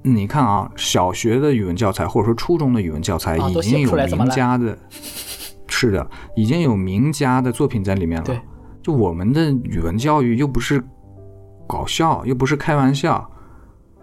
[0.04, 4.78] 你看啊，小学的语文教材或者说初中的语文教材已经有名家的，
[5.68, 8.26] 是的， 已经有名家的作品在里面了。
[8.26, 8.40] 对，
[8.82, 10.84] 就我们的语文教育又不是
[11.66, 13.26] 搞笑，又不是开玩笑，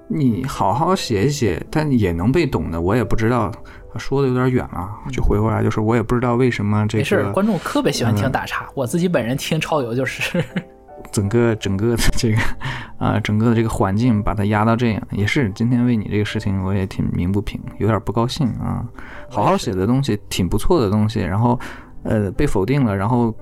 [0.09, 2.81] 你好好写一写，但也能被懂的。
[2.81, 3.53] 我也不知道，
[3.99, 10.43] 说的有点远了，就回过来就是我也不知道为什么这没事儿，观众特别喜欢听嗯打岔，我自己本人听超游就是。
[11.13, 12.39] 整个整个的这个
[12.99, 18.85] 啊、整个的这个环境把它压到这样，也是今天为你这个事情我也挺鸣不平，有点不高兴啊。
[19.29, 21.59] 好好写的东西，挺不错的东西，然后
[22.03, 23.35] 呃被否定了，然后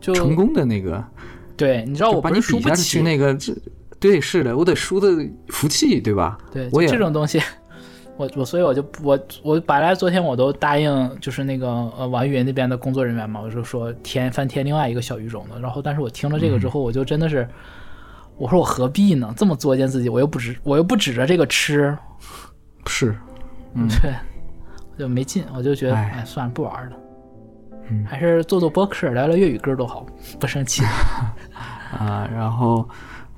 [0.00, 1.02] 就成功的那个，
[1.56, 3.52] 对，你知道我把你比下去起，那个，这
[3.98, 5.08] 对是的，我得输的
[5.48, 6.38] 服气，对吧？
[6.52, 7.40] 对，我也这种东西，
[8.16, 17.48] 我我所以我就我我本来昨天我都答应，就是那个呃网易云那边的工作人员嘛，我就说填翻填另外一个小语种的，然后但是我听了这个之后，我就真的是，
[18.36, 19.34] 我说我何必呢？
[19.36, 21.96] 这么作践自己，我又不指我又不指着这个吃，
[22.86, 23.16] 是，
[23.74, 24.14] 嗯 对，
[24.92, 26.96] 我就没劲，我就觉得哎哎算了，不玩了。
[27.90, 30.06] 嗯还是做做播客，聊聊粤语歌多好，
[30.40, 30.82] 不生气。
[31.92, 32.88] 啊，然后，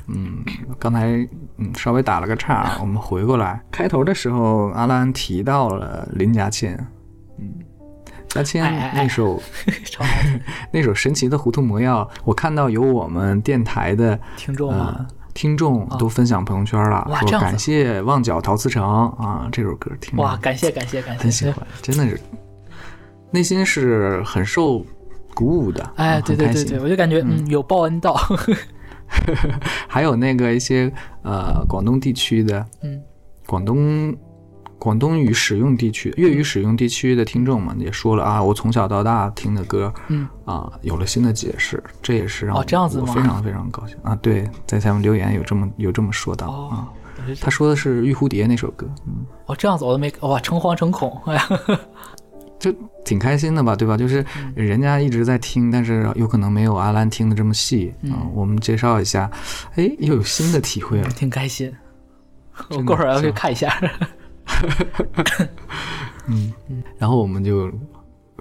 [0.07, 0.45] 嗯，
[0.79, 6.79] 刚才嗯稍微打了个岔， 我们回过来，开头的时候阿兰提到了林嘉倩，
[7.39, 7.51] 嗯，
[8.29, 9.03] 家谦哎哎哎。
[9.03, 9.43] 那首
[10.73, 18.85] 那首神奇的糊涂魔药，我看到有我们电台的听众啊呃，听众都分享朋友圈了，说感谢旺角陶瓷城
[19.19, 22.21] 啊，这首歌听着哇，感谢感谢感谢，很喜欢，真的是
[23.31, 24.85] 内心是很受
[25.35, 27.47] 鼓舞的，哎，对对对对，我就感觉嗯。
[27.49, 28.15] 有报恩到，
[29.89, 30.93] 还有那个一些
[31.23, 33.03] 呃广东地区的，嗯，
[33.47, 34.15] 广东
[34.79, 40.27] 广东语使用地区、粤语使用地区的听众们也说了啊，我从小到大听的歌，嗯。
[40.45, 43.13] 啊有了新的解释，这也是让哦我我这样子吗？
[43.15, 43.97] 非常非常高兴。
[44.03, 44.15] 啊。
[44.23, 46.89] 对，在下面留言有这么有这么说到啊，
[47.41, 51.49] 他说的是《玉蝴蝶》那首歌，嗯，哦这样子我都没哇诚惶诚恐，哎呀，
[52.61, 52.73] 就
[53.07, 53.97] 挺开心的吧，对吧？
[53.97, 54.23] 就是
[54.55, 58.21] 人家一直在听，但是有可能没有阿兰听的这么细啊。
[58.35, 59.31] 我们介绍一下，
[59.77, 61.73] 哎，又有新的体会了，挺开心。
[62.71, 63.73] 我过会儿要去看一下。
[66.27, 66.53] 嗯，
[66.99, 67.71] 然后我们就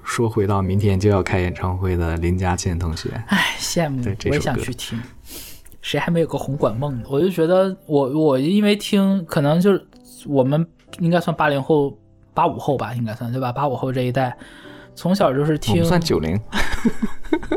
[0.02, 5.00] 说回到明天就要开演唱会的林佳倩同学，哎，羡慕对，我也想去听。
[5.82, 7.04] 谁还没有个红馆梦呢？
[7.08, 9.86] 我就觉得我我因为听，可能就是
[10.26, 10.66] 我们
[10.98, 11.96] 应该算八零后、
[12.36, 13.50] 八五后吧，应该算对吧？
[13.50, 14.36] 八五后这一代，
[14.94, 16.38] 从小就是听，算九零，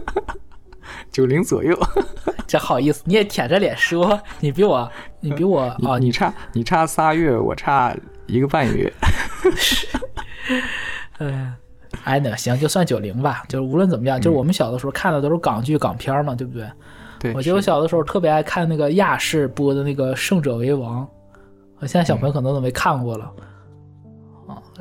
[1.12, 1.78] 九零左右。
[2.48, 7.94] 这好意思，你也舔着脸说，你比我，你比我你啊，你差你差仨月，我差
[8.26, 8.92] 一个半月。
[11.20, 11.54] 嗯，
[12.06, 13.44] 哎，那行，就算九零吧。
[13.50, 16.66] 就是无论怎么样，就是我们小的时候看的都是港剧、港片嘛，对不对？
[17.20, 21.04] 对，我记得我小的时候特别爱看那个亚视播的那个《胜者为王》，
[21.80, 23.26] 我现在小朋友可能都没看过了。
[23.26, 23.32] 啊，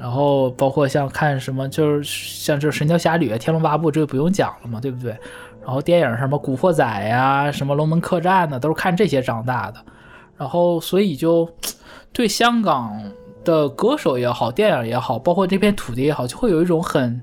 [0.01, 5.11] 然后包括像看什么，就是像这《神雕侠侣》《天龙八部》，这个不用讲了嘛，对不对？
[5.61, 9.85] 然后电影什么《古惑仔》呀，什么《龙门客栈》呢，都是看这些长大的。
[10.37, 11.51] 然后所以就
[12.13, 12.97] 对香港
[13.45, 17.21] 的歌手也好，电影也好，包括这片土地也好，就会有一种很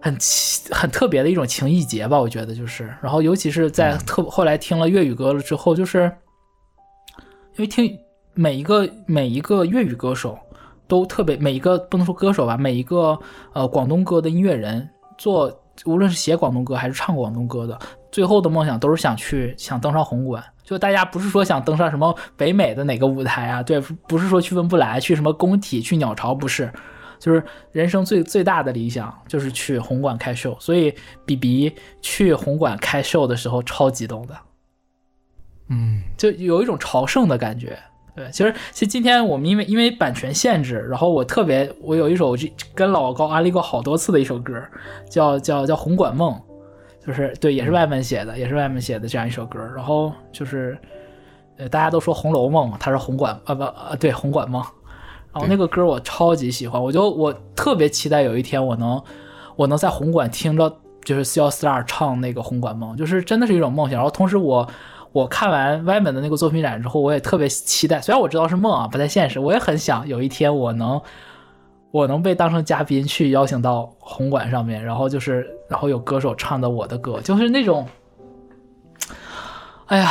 [0.00, 2.94] 很奇很特别的一种情谊结吧，我觉得就是。
[3.02, 6.10] 然后尤其是在特后来听了粤语歌了之后，就是
[7.56, 7.92] 因为听
[8.34, 10.38] 每一个每一个粤语歌手
[10.88, 13.18] 都特别，每一个不能说歌手吧，每一个
[13.52, 15.52] 呃广东歌的音乐人做，
[15.84, 17.78] 无论是写广东歌还是唱广东歌的，
[18.12, 20.42] 最后的梦想都是想去想登上红馆。
[20.62, 26.68] 就大家不是说想登上什么北美的哪个舞台啊，对，不是说去温布莱、去什么工体、去鸟巢，不是，
[27.20, 30.56] 就是人生最最大的理想就是去红馆开秀。
[30.58, 30.92] 所以
[31.24, 31.72] 比比
[32.02, 34.36] 去红馆开秀的时候超激动的，
[35.68, 37.78] 嗯，就有一种朝圣的感觉。
[38.16, 44.54] 对，其实其实今天我们因为因为版权限制，然后我特别我有一首这跟老高安利过好多次的一首歌，
[45.10, 46.32] 叫叫叫《红馆梦》，
[47.06, 49.60] 就是对，也是外文写的，也是外文写的这样一首歌。
[49.76, 50.78] 然后就是，
[51.58, 54.64] 呃，大家都说《红楼梦》，它是红馆啊不呃对红馆梦。
[55.34, 59.02] 然后那个歌我超级喜欢，我就我特别期待有一天我能
[59.56, 63.96] 我能在红馆听着就是 C Star 唱那个《红馆梦》，就是真的是一种梦想。
[63.98, 71.00] 然后同时我我我看完歪门的那个作品展之后，我也特别期待，虽然我知道是梦啊，不太现实，我也很想有一天我能
[71.90, 77.88] 我能被当成嘉宾去邀请到红馆上面，然后就是然后有歌手唱的我的歌，就是那种，
[79.86, 80.10] 哎呀，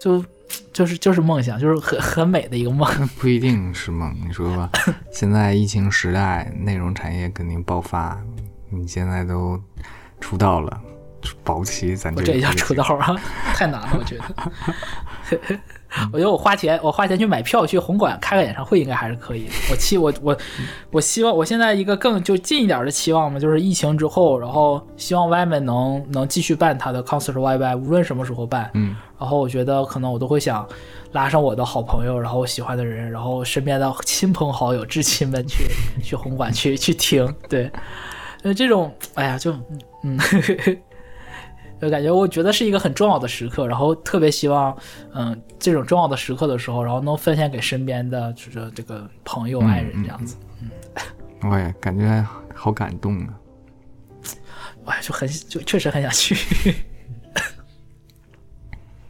[0.00, 0.24] 就
[0.72, 2.90] 就是就是梦想，就是很很美的一个梦。
[3.20, 4.68] 不一定是梦，你说吧？
[5.12, 8.20] 现在疫情时代，内容产业肯定爆发。
[8.68, 9.56] 你现在都
[10.20, 10.80] 出道了，
[11.44, 13.14] 保不齐咱我这也叫出道啊，
[13.54, 14.24] 太难了，我觉得。
[16.12, 19.52] 我觉得我花钱，我花钱去买票去红馆开个演唱会，应该还是可以的。
[19.70, 20.36] 我期我我
[20.92, 28.70] 我希望我现在一个更就近一点的期望嘛，就是疫情之后，然后希望 Y 们能能继续办他的 concert YY，无论什么时候办。
[28.74, 30.68] 嗯，然后我觉得可能我都会想
[31.12, 35.64] 拉上我的好朋友，然后我喜欢的人，然后身边的亲朋好友、至亲们去
[36.02, 37.34] 去红馆去去听。
[37.48, 37.70] 对，
[38.42, 39.54] 呃，这种哎呀，就
[40.02, 40.18] 嗯。
[41.80, 44.76] 就感觉我觉得是一个很重要的时刻，然后特别希望，
[45.14, 50.70] 嗯，这种重要的时刻的时候，然后能分享给身边的就是这个朋友、嗯爱人这样子，嗯
[51.50, 53.34] 我也感觉好感动啊。
[54.86, 56.34] 哎，就很就确实很想去。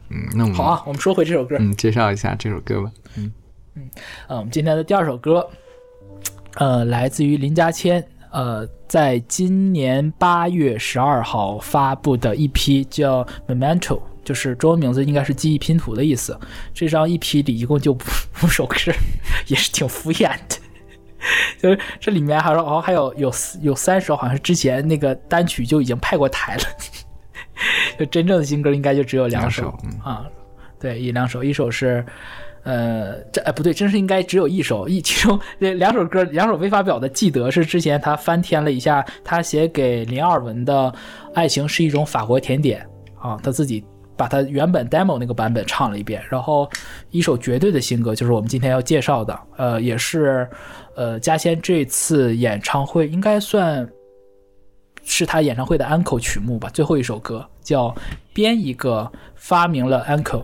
[0.09, 2.91] 嗯，那我们好啊，我们说回这首歌，嗯，介绍一下这首歌吧。
[3.15, 3.31] 嗯，
[3.75, 3.89] 嗯，
[4.29, 5.47] 我们今天的第二首歌，
[6.55, 13.79] 呃，来自于林家谦，呃，在今年八月十二号发布的一批叫《Memento》，
[14.23, 16.37] 就是中文名字应该是记忆拼图的意思。
[16.73, 17.97] 这张 EP 里一共就五
[18.43, 18.75] 五首歌，
[19.47, 20.57] 也是挺敷衍的。
[21.59, 26.63] 就是这里面还说哦，还有有有三首，好像是之前那个单曲就已经派过台了。
[27.97, 30.25] 就真正的新歌应该就只有两首两首嗯啊，
[30.79, 32.05] 对，一两首，一首是。
[32.67, 40.91] 呃，这哎不对，真是应该只有一首，一其中这两首歌，两首未发表的，记得是之前他翻天了一下，他写给林二文的
[41.33, 42.85] 《爱情是一种法国甜点》
[43.25, 43.85] 啊，他自己
[44.17, 46.69] 把他原本 demo 那个版本唱了一遍，然后
[47.09, 50.45] 一首绝对的新歌就是我们今天要介绍的，呃，也是
[50.93, 53.89] 呃嘉谦这次演唱会应该算
[55.03, 57.87] 是他演唱会的安口曲目吧，最后一首歌叫
[58.33, 60.41] 《编一个发明了 uncle》。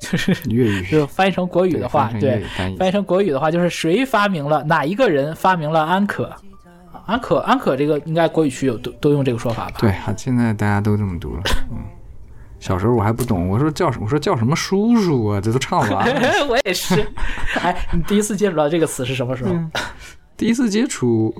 [0.00, 2.42] 就是粤语就翻译成国语的话，对
[2.78, 6.34] 翻译成国语的话，就是谁发明了哪一个人发明了安可？
[7.06, 9.76] 安可安可这个应该国语区有都都用这个说法吧？
[9.78, 11.42] 对啊，现在大家都这么读了。
[11.70, 11.78] 嗯，
[12.60, 14.04] 小时候我还不懂，我说叫什么？
[14.04, 15.40] 我说叫什么叔叔啊？
[15.40, 16.20] 这都唱完了。
[16.48, 17.06] 我也是。
[17.60, 19.54] 哎，你第一次接触到这个词是什么时候？
[20.36, 21.34] 第一次接触，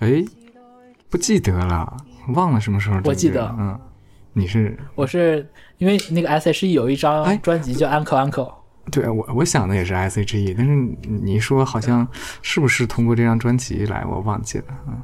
[0.00, 0.24] 哎，
[1.08, 1.96] 不记得了，
[2.34, 3.00] 忘了什么时候。
[3.04, 3.78] 我记得，嗯，
[4.34, 4.76] 你是？
[4.94, 8.48] 我是因为那个 S.H.E 有一张专辑叫《Uncle Uncle》。
[8.90, 12.06] 对我我想的也是 S.H.E，但是你说好像
[12.42, 14.04] 是不是通过这张专辑来？
[14.04, 15.00] 我忘记了，啊。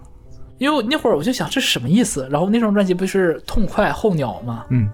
[0.58, 4.66] 因为那会儿我就想这是什么意思，然后那张专辑不是痛快候鸟吗？
[4.68, 4.90] 嗯，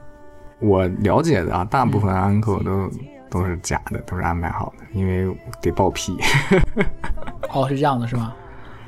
[0.60, 2.88] 我了解的啊，大部分 uncle 都
[3.28, 5.26] 都是假的，都是安排好的，因为
[5.60, 6.16] 得报批。
[7.52, 8.32] 哦，是这样的，是吗？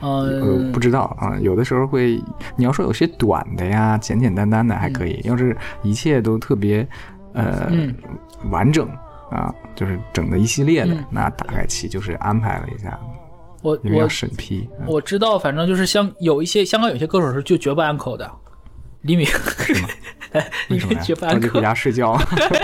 [0.00, 2.22] 呃，不知道啊，有的时候会，
[2.56, 6.86] 你要说有些短的呀，简简单单的还可以，要是一切都特别
[7.32, 7.70] 呃
[8.50, 8.88] 完整
[9.30, 12.98] 啊，就是整的一系列的，那大概其就是安排了一下。
[13.62, 18.30] 我我审批，我知道，反正就是香有一些香港有些歌手是就绝不安口的，
[19.02, 19.26] 李敏，
[20.68, 22.18] 李敏绝不安口，回家睡觉，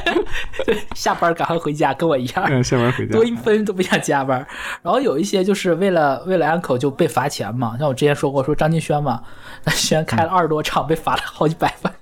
[0.67, 4.47] 对，下班赶快回家，跟我一样， 下班回家，多一分都不想加班。
[4.83, 9.23] 然后有一些就是为了为了安口就被罚钱嘛，像我之前说过，说张敬轩嘛，
[9.65, 11.95] 那轩开了二十多场，被罚了好几百万。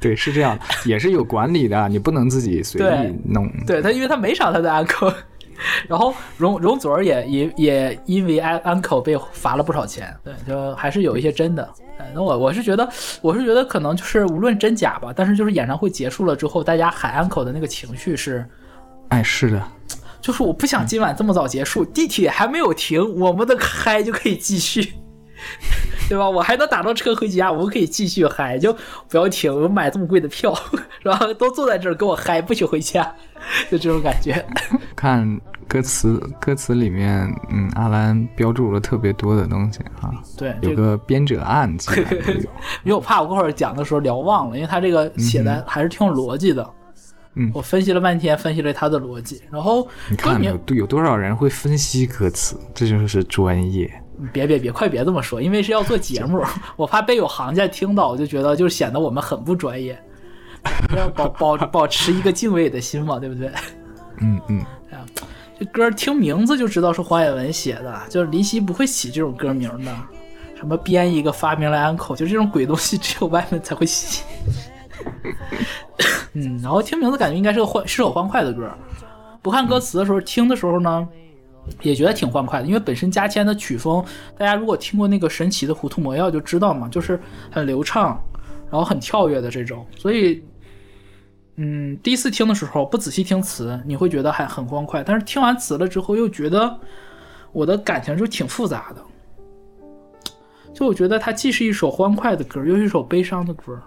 [0.00, 3.48] 对，是这样，也是有管理的，你不能自己随意弄。
[3.66, 5.12] 对他，因为他每场他都安口。
[5.88, 11.68] 然后容容祖儿也也也因为安安口被罚了不少钱，对，就还是有一些真的。
[12.12, 12.88] 那我我是觉得，
[13.22, 18.44] 我是觉得可能就是无论真假吧，但是就是演唱会结束了之后，大家喊安口的那个情绪是，
[19.08, 19.62] 哎，是的，
[20.20, 24.94] 就是我不想今晚这么早结束，地铁还没有停，我们的嗨就可以继续。
[26.08, 26.28] 对吧？
[26.28, 28.72] 我还能打到车回家，我们可以继续嗨，就
[29.08, 29.52] 不要停。
[29.54, 30.54] 我买这么贵的票，
[31.02, 31.18] 是吧？
[31.38, 33.02] 都坐在这儿跟我嗨，不许回家，
[33.70, 34.44] 就这种感觉。
[34.94, 40.12] 看歌词，歌词里面，嗯，阿兰标注了特别多的东西啊。
[40.36, 41.90] 对，有个编者案子。
[42.84, 46.68] 因为我怕我过会儿讲的时候聊忘了，因为他这个写的还是挺有逻辑的。
[47.36, 52.56] 嗯，我分析了半天，分析了他的逻辑，然后你看有有多少人会分析歌词？
[52.74, 53.90] 这就是专业。
[54.32, 56.42] 别别别，快别这么说，因为是要做节目，
[56.76, 59.98] 我怕被有行家听到，我就觉得就显得我们很不专业，
[60.96, 63.50] 要保保保持一个敬畏的心嘛，对不对？
[64.20, 64.64] 嗯嗯。
[64.90, 65.04] 哎呀，
[65.58, 69.92] 这歌听名字就知道是黄伟文写的，就是林夕不会起这种歌名的，
[70.56, 74.22] 什么编一个发明了安口，就这种鬼东西只有外面才会起。
[76.34, 78.70] 嗯，然后听名字感觉应该是个欢是首欢快的歌，
[79.42, 81.08] 不看歌词的时候听的时候呢。
[81.82, 84.04] 也觉得挺欢快的，因为本身加签的曲风，
[84.36, 88.20] 大家如果听过那个神奇的糊涂魔药就知道嘛，就是很流畅，
[88.70, 89.86] 然后很跳跃的这种。
[89.96, 90.42] 所以，
[91.56, 96.78] 嗯，第一次听的时候不仔细听词，你会觉得还很欢快，但是听完词了之后，又觉得
[97.52, 99.02] 我的感情就挺复杂的。
[100.74, 103.80] 就我觉得它既是一首欢快的歌，又是一首悲伤的歌，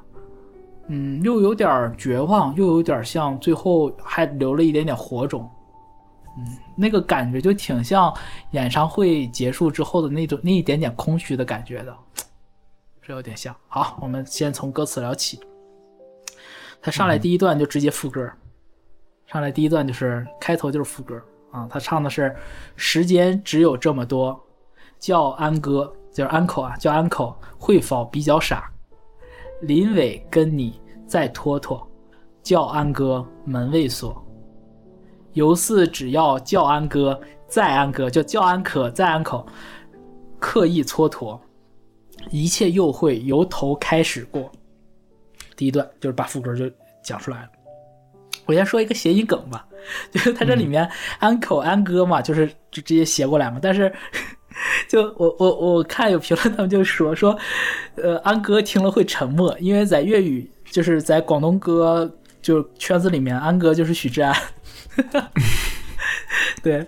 [0.88, 5.50] 嗯，又有点绝望，又有点像最后还留了一点点火种。
[6.38, 6.46] 嗯，
[6.78, 8.16] 那个感觉就挺像
[8.52, 11.98] 演唱会结束之后的那种那一点点空虚的感觉的，
[13.02, 13.54] 是有点像。
[13.68, 15.40] 好，我们先从歌词聊起。
[16.80, 18.32] 他上来第一段就直接副歌，
[19.26, 21.20] 上来第一段就是开头就是副歌
[21.52, 21.68] 啊。
[21.70, 22.34] 他唱的是
[22.78, 24.40] “时间只有这么多”，
[25.00, 28.72] 叫安哥就是安口啊，叫安口会否比较傻？
[29.62, 31.86] 林伟跟你再拖拖，
[32.44, 34.24] 叫安哥门未锁。
[35.38, 39.46] 犹似只要叫安哥，再安哥，就叫安可，再安口，
[40.40, 41.40] 刻意蹉跎，
[42.32, 44.52] 一切又会由头开始过。
[45.56, 46.66] 第一段就是把副歌就
[47.04, 47.50] 讲出来了。
[48.48, 49.64] 我先说一个谐音梗吧，
[50.10, 53.60] 就是他这里面安口安哥嘛，就是就直接斜过来嘛。
[53.62, 53.94] 但是
[54.90, 57.38] 就我我我看有评论，他们就说说，
[57.96, 62.12] 呃，安哥听了会沉默，因为在粤语就是在广东歌
[62.42, 64.36] 就圈子里面，安哥就是许志安。
[66.64, 66.86] 对，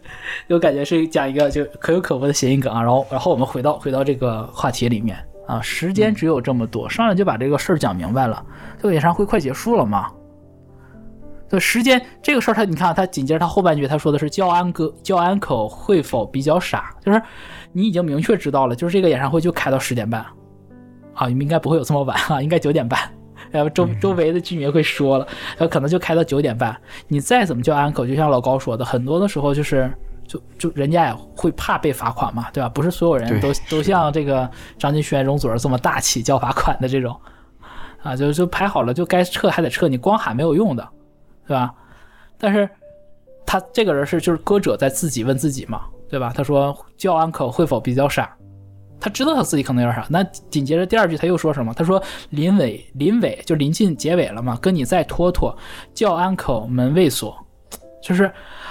[0.48, 2.82] 就感觉是讲一个就可有可无的谐音梗啊。
[2.82, 5.62] 然后，然后我们回到回到这个话题里面啊。
[5.62, 8.44] 时间只有这么多，上来就把这个事儿讲明白了。
[8.78, 10.12] 这个演唱会快结束了嘛？
[11.50, 16.94] 对，时间这个事儿，他你看，他紧接着他后半句他说的是叫安哥叫安口会否比较傻？
[17.04, 17.22] 就是
[17.72, 20.26] 你已经明确知道了，就是这个演唱会就开到十点半
[21.14, 23.00] 啊，你们应该不会有这么晚啊，应该九点半。
[23.52, 25.28] 然后周周围的居民会说了，
[25.58, 26.76] 然后可能就开到九点半。
[27.08, 29.92] 你再怎么叫安口，就像老高说的，很多的时候就是
[30.28, 32.70] 就就人家也会怕被罚款嘛，对吧？
[32.70, 37.20] 不是所有人都都像这个张敬轩、容祖儿这么大气叫罚款的这种
[38.04, 40.88] 啊，就就排好了就该撤还得撤，你光喊没有用的，
[41.48, 41.74] 对吧？
[42.38, 42.70] 但是
[43.46, 46.32] 他这个人是就是歌者在自己问自己嘛，对吧？
[46.36, 48.34] 他说叫安可会否比较傻
[49.00, 50.06] 他知道他自己可能有点傻。
[50.10, 51.74] 那紧接着第二句他又说什么？
[51.74, 55.56] 他说临尾临尾就临近结尾了嘛，跟你再拖拖，
[55.94, 57.36] 叫安口门未锁，
[58.04, 58.30] 就是，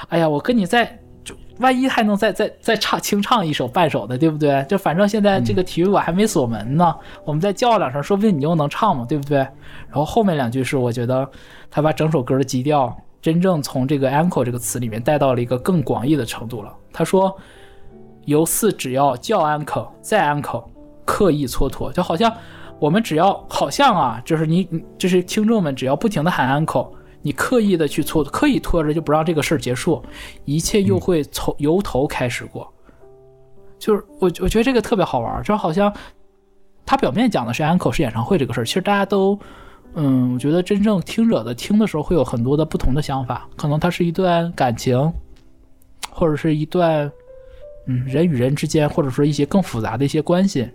[0.09, 4.65] 哎呀，我跟你再就万一还能再再再唱清唱一首半首的，对不对？
[4.69, 9.39] 就反正现在这个体育馆还没锁门呢，我们再叫两声，说不定你又能唱嘛，对不对？
[9.39, 11.29] 然后后面两句是我觉得
[11.71, 16.75] 他把整首歌的基调真正从这个 uncle 这个词里面带到了一个更广义的程度了。
[16.93, 17.35] 他说。
[18.29, 20.63] 由四只要叫 uncle 再 uncle，
[21.07, 22.31] 刻意蹉跎，就好像
[22.79, 24.69] 我们只要好像啊，就是你，
[24.99, 26.91] 就是听众们只要不停的喊 uncle，
[27.23, 30.03] 你刻意的去蹉刻意拖着就不让这个事儿结束，
[30.45, 32.71] 一切又会从由头开始过。
[33.79, 35.91] 就是我我觉得这个特别好玩，就好像
[36.85, 39.39] 他表面讲的是 uncle 是演唱会这个事儿，其实大家都，
[39.95, 45.11] 嗯，我觉得真正听者的听的时候会有很多的不同的想法，可能它是一段感情，
[46.11, 47.11] 或者是一段。
[47.91, 50.71] 嗯，人与人之间，或者说一些更复杂的一些关系，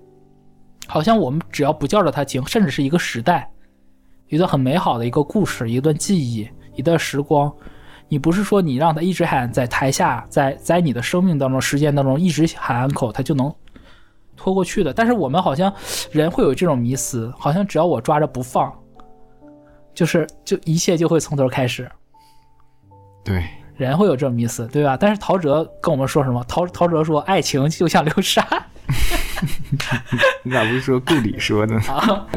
[0.88, 3.48] 好像我们只要不叫着它停，甚至是一个时代，
[4.30, 7.54] 一段很美好的一个故事，一段记忆，一段时光，
[8.08, 13.54] 你不是说你让他一直喊在台下，在在你的生命当中、时间当中一直喊安口，他就能
[14.36, 14.92] 拖过去的。
[14.92, 15.72] 但是我们好像
[16.12, 18.74] 人会有这种迷思，好像只要我抓着不放，
[19.94, 21.88] 就是就一切就会从头开始。
[23.24, 23.48] 对。
[23.76, 24.96] 人会有这种迷思，对吧？
[25.00, 26.44] 但是陶喆跟我们说什么？
[26.48, 28.46] 陶陶喆说：“爱情就像流沙。
[30.44, 31.80] ”你咋不是说顾里说呢？
[31.90, 32.28] 啊，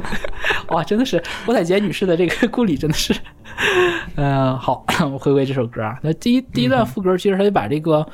[0.69, 3.15] 哇，真的是郭采洁女士的这个顾里真的是，
[4.17, 5.99] 嗯， 好， 我回归这首歌啊。
[6.03, 8.05] 那第一第一段副歌，其实他就把这个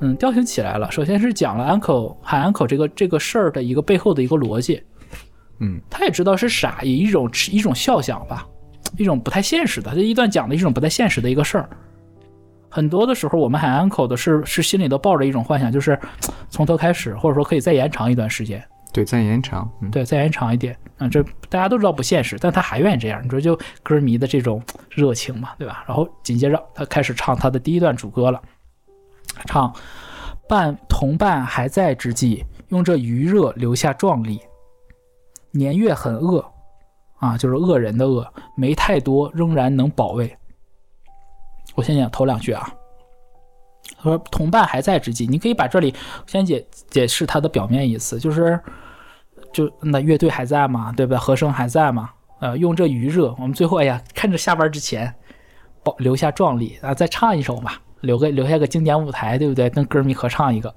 [0.00, 0.90] 嗯调性起来了。
[0.90, 4.82] 首先是讲了 uncle 喊 uncle 这个这个事儿的一个背后的一个逻辑。
[5.60, 8.46] 嗯，他也知道是傻，以一种一种笑想吧，
[8.96, 9.92] 一种不太现实的。
[9.94, 11.68] 这一段讲的一种不太现实的一个事儿。
[12.68, 15.98] 很多的时候，我们喊 uncle 的是是心里都抱着一种幻想，就是
[16.50, 18.62] 从头开始，或者说可以再延长一段时间。
[18.92, 20.76] 对，再延长，嗯、对，再延长一点。
[20.96, 23.22] 啊，这大家都知道不现实，但他还愿意这样。
[23.22, 25.84] 你说就歌迷的这种热情嘛，对吧？
[25.86, 28.40] 然后紧接着他开始唱他的第一段主歌了，
[29.46, 29.72] 唱
[30.48, 34.40] 伴同伴还在之际，用这余热留下壮丽。
[35.50, 36.44] 年月很恶，
[37.18, 40.36] 啊，就是恶人的恶，没太多，仍然能保卫。
[41.78, 42.68] 我先讲头两句啊，
[43.96, 45.94] 和同伴还在之际，你可以把这里
[46.26, 48.58] 先解解释它的表面意思，就是
[49.52, 51.16] 就那乐队还在嘛，对不对？
[51.16, 52.10] 和声还在嘛？
[52.40, 55.14] 呃，用这余热，我们最后哎呀，看着下班之前
[55.84, 59.70] 保留下壮丽啊，再唱一首吧，留个留下个经典舞台，对不对？
[59.70, 60.74] 跟歌迷合唱一个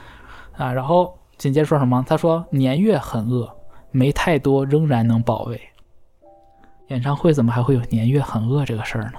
[0.56, 2.02] 啊，然后紧接着说什么？
[2.08, 3.54] 他说年月很饿，
[3.90, 5.60] 没太多，仍然能保卫。
[6.86, 9.18] 演唱会怎么还会有年月很饿这个事儿呢？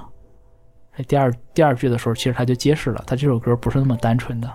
[1.03, 4.49] 第二第二句的时候，其实他就揭示了，他这首歌不是那么单纯的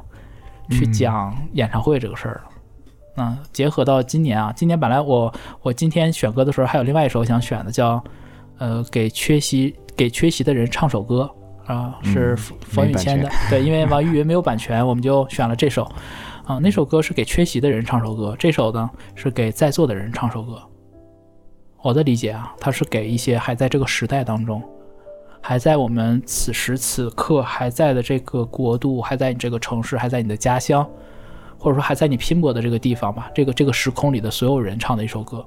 [0.71, 2.43] 去讲演唱会这个事儿了。
[3.17, 5.33] 嗯，结合到今年啊，今年本来我
[5.63, 8.03] 我今天选歌的时候还有另外一首想选的，叫
[8.59, 11.31] 呃给缺席给缺席的人唱首歌
[11.67, 13.31] 啊，是冯宇谦的。
[13.49, 15.91] 对，因为网易 云没有版权，我们就选了这首。
[16.45, 20.61] 啊，那首歌是给缺席的人唱首歌，这首呢是给在座的人唱首歌。
[21.83, 24.63] 我的理解啊，他是给一些还在这个时代当中。
[25.47, 30.89] 还在我们此时此刻还在的这个国度，还在你这个城市，还在你的家乡，
[31.59, 35.45] 或者说还在你拼搏的这个地方吧，这个这个时空里的所有人唱的一首歌，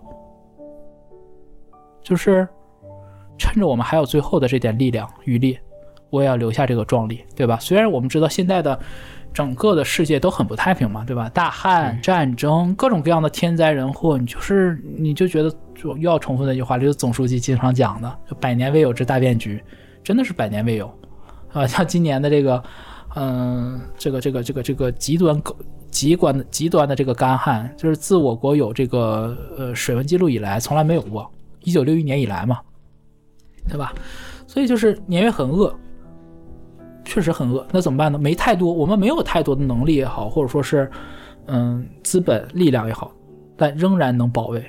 [2.04, 2.48] 就是
[3.40, 5.58] 趁着我们还有最后的这点力量余力，
[6.12, 7.58] 我也要留下这个壮丽，对吧？
[7.60, 8.80] 虽然我们知道现在的
[9.34, 11.28] 整个的世界都很不太平嘛，对吧？
[11.30, 19.60] 大旱、战争、各种各样的天灾人祸，你就是你就觉得就又要重复那句话，就是总书记经常讲的，就百年未有之大变局。
[20.08, 20.90] 真的是百年未有，
[21.52, 22.64] 啊，像今年的这个，
[23.18, 25.44] 嗯，这个这个这个这个极端
[25.92, 31.30] 极端的极端的这个干旱，就是自我国有这个呃水文记录以来从来没有过，
[31.64, 32.62] 一九六一年以来嘛，
[33.68, 33.94] 对吧？
[34.48, 35.78] 所以就是年月很恶，
[37.04, 37.68] 确实很饿。
[37.70, 38.18] 那怎么办呢？
[38.18, 40.90] 没太多，我们没有太多的能力也好，或者说是
[41.48, 43.12] 嗯资本力量也好，
[43.58, 44.66] 但仍然能保卫，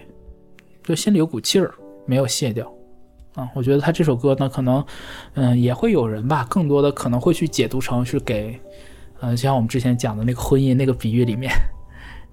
[0.83, 1.73] 就心里有股气儿
[2.07, 2.69] 没有卸掉。
[3.39, 4.85] 啊，我觉得他这首歌呢，可能，
[5.35, 8.61] 嗯，也会有人吧，更多的可能会去解读成是给，
[9.21, 11.53] 呃，像我们之前讲的那个婚姻那个比喻里面，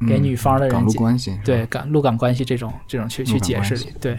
[0.08, 4.18] 给女方的人港关系，对港陆港关系这种这种去去解释，对。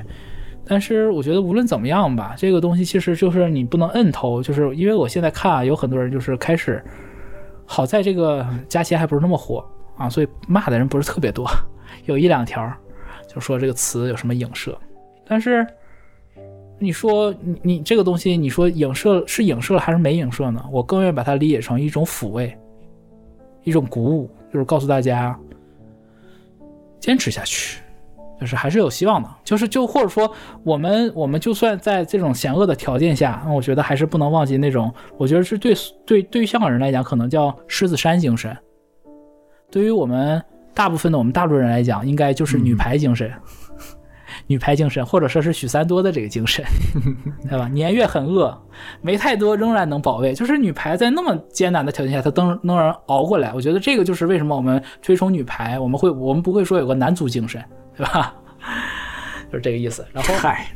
[0.64, 6.80] 但是我觉得无论怎么样吧，这个东西其实就是你不能摁头，就是因为我现在看啊，有很多人就是开始，
[7.64, 9.64] 好在这个佳琪还不是那么火
[9.96, 11.44] 啊，所以骂的人不是特别多，
[12.04, 12.72] 有一两条
[13.28, 14.78] 就说这个词有什么影射，
[15.26, 15.66] 但是。
[16.78, 20.62] 你说你你这个东西，你说影射是影射了还是没影射呢？
[20.70, 22.56] 我更愿意把它理解成一种抚慰，
[23.64, 25.38] 一种鼓舞，就是告诉大家，
[27.00, 27.80] 坚持下去，
[28.38, 29.28] 就是还是有希望的。
[29.42, 30.30] 就是就或者说，
[30.64, 35.74] 我们我们就算在这种险恶的条件下，那我觉得还是不能忘记那种，我觉得是对
[36.04, 38.54] 对对于香港人来讲，可能叫狮子山精神。
[39.70, 40.42] 对于我们
[40.74, 43.32] 大部分的我们大陆人来讲，应该就是女排精神。
[44.48, 46.64] 女排精神，或者说是许三多的这个精神，
[47.48, 47.66] 对吧？
[47.68, 48.56] 年月很饿，
[49.02, 50.32] 没太多，仍然能保卫。
[50.32, 53.52] 就是女排在那么艰难的条件下，她都能人熬过来。
[53.52, 57.62] 我觉得这个就是为什么我们推崇女排，我们会我们不会说有个男足精神，
[57.96, 58.34] 对吧？
[59.50, 60.06] 就是这个意思。
[60.12, 60.66] 然后嗨，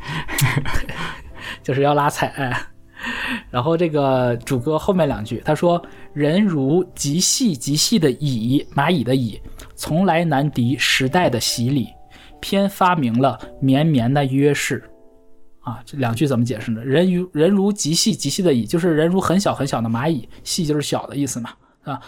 [1.62, 2.52] 就是要拉踩。
[3.50, 5.80] 然后这个主歌后面两句，他说
[6.12, 9.40] ：“人如极细极细的蚁，蚂蚁的蚁，
[9.74, 11.88] 从来难敌时代的洗礼。”
[12.40, 14.82] 偏发明了绵绵的约式，
[15.60, 16.84] 啊，这两句怎么解释呢？
[16.84, 21.50] 人如人如极细极细的蚁，就是人如很小很小的蚂蚁，细就是小的意思嘛，
[21.84, 22.00] 啊，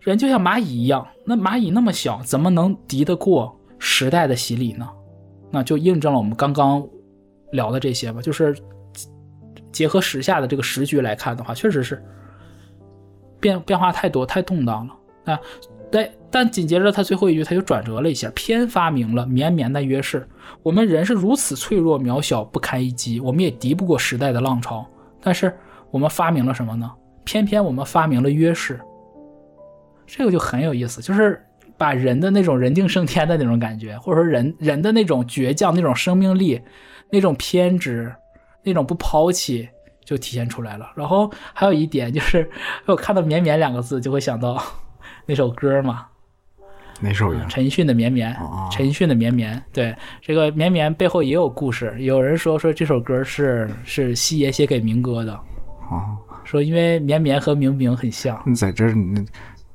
[0.00, 4.88] 人就像蚂蚁一样，那蚂蚁那么小，怎么能敌得过时代的洗礼呢？
[5.50, 6.86] 那就印证了我们刚刚
[7.52, 8.54] 聊的这些吧，就是
[9.72, 12.04] 结合时下的这个时局来看的话，确实是
[13.40, 15.40] 变变化太多，太动荡了啊。
[15.90, 20.28] 对，但紧接着他最后一句他就转折了一下，偏发明了绵绵的约式。
[20.62, 24.86] 我们人是如此脆弱渺小，不堪一击，我们也敌不过时代的浪潮。
[25.22, 25.56] 但是
[25.90, 26.90] 我们发明了什么呢？
[27.24, 28.78] 偏偏我们发明了约式。
[30.06, 31.42] 这个就很有意思，就是
[31.78, 36.60] 把人的那种人定胜天的那种感觉，或者说人人的那种倔强、那种生命力、
[37.10, 38.14] 那种偏执、
[38.62, 39.66] 那种不抛弃，
[40.04, 40.90] 就体现出来了。
[40.94, 42.50] 然后还有一点就是，
[42.84, 44.62] 我看到“绵绵”两个字，就会想到。
[45.26, 46.06] 那首歌嘛，
[47.00, 47.46] 哪首呀？
[47.48, 48.34] 陈奕迅的《绵绵》。
[48.72, 51.94] 陈奕迅的《绵绵》，对这个《绵绵》背后也有故事。
[51.98, 55.32] 有人说说这首歌是是西爷写给明哥的。
[55.90, 58.40] 哦，说因为绵绵和明明很像。
[58.44, 59.24] 你在这儿你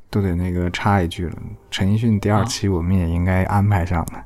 [0.10, 1.38] 都得那个插一句了，
[1.72, 4.24] 陈奕迅第二期我们也应该安排上了。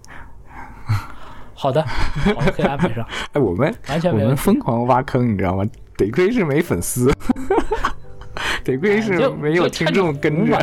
[1.54, 3.06] 好的，好的，可以安排上。
[3.34, 5.64] 哎，我们完全我们疯狂挖坑，你知道吗？
[5.96, 7.12] 得亏是没粉丝。
[8.64, 10.58] 得亏是没有听众跟着，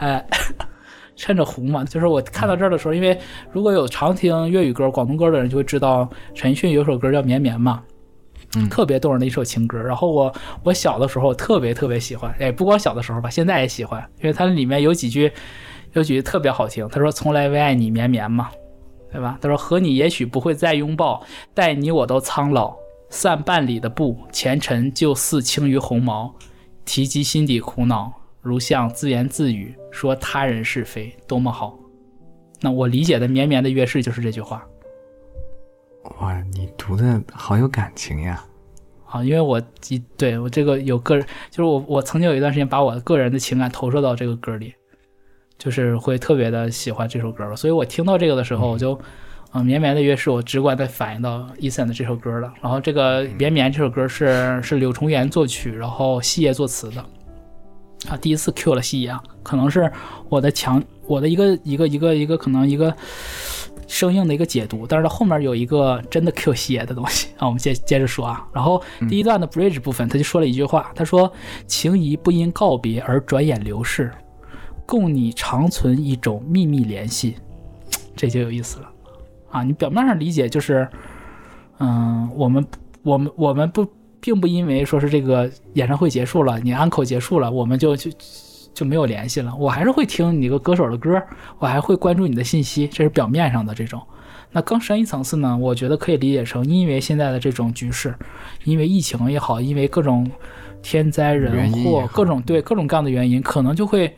[0.00, 0.22] 哎，
[1.16, 3.18] 趁着红嘛，就是我看到这儿的时候，因为
[3.52, 7.82] 如果有常听粤语歌、广东歌的人就会知道，陈奕迅有首歌叫《绵绵》嘛，
[8.56, 9.78] 嗯，特别动人的一首情歌。
[9.78, 15.30] 然后我我小的时候特别特别喜欢，哎，不光小的时候吧，现在也喜欢，因为它里面有几句
[15.92, 16.88] 有几句特别好听。
[16.88, 18.50] 他说：“从来为爱你绵绵嘛，
[19.12, 22.74] 对吧？”他说：“和你也许不会再拥抱，待你我都苍老。”
[23.10, 26.34] 散半里的步，前尘就似轻于鸿毛。
[26.84, 28.12] 提及心底苦恼，
[28.44, 31.76] 如像自言自语，说他人是非，多么好。
[32.60, 34.64] 那我理解的绵绵的月事就是这句话。
[36.20, 38.44] 哇，你读的好有感情呀！
[39.06, 44.74] 啊，因为我一对我这个有个人，就是我我曾经有一段时间把我个人的情感投射到这个歌里，
[45.58, 49.00] 就是会特别的喜欢这首歌，所以我听到这个的时候，我就。
[49.56, 52.52] 嗯，绵绵的乐是我直观的反映到 Eason 的这首歌了。
[52.60, 57.04] 然后这个绵绵这首歌是是柳重元作曲，然后细叶作词的。
[58.08, 59.90] 啊，第一次 Q 了西爷啊，可能是
[60.28, 62.94] 我的强，我的一个一个一个一个可能一个
[63.86, 64.86] 生硬的一个解读。
[64.86, 68.46] 但是它后面有一个真的 Q 西爷的东西啊，我们接接着说啊。
[68.52, 71.32] 然后第一段的 Bridge 部分，他就说了一句话，他说
[71.66, 74.12] ：“情谊不因告别而转眼流逝，
[74.84, 77.36] 共你长存一种秘密联系。”
[78.14, 78.90] 这就有意思了。
[79.50, 80.88] 啊，你表面上理解就是，
[81.78, 82.66] 嗯，我们
[83.02, 83.86] 我们我们不
[84.24, 88.10] 并不因为说是这个演唱会结束了，你安口结束了，我们就就
[88.72, 89.54] 就没有联系了。
[89.54, 91.22] 我还是会听你个歌手的歌，
[91.58, 94.00] 我还会关注你的信息，这是表面上的这种。
[94.50, 98.14] 那更深一层次呢，我觉得可以理解成，因为现在的这种局势，
[98.64, 100.30] 因为疫情也好，因为各种
[100.80, 104.10] 天灾人祸，各种对各种各样的原因，可能就会。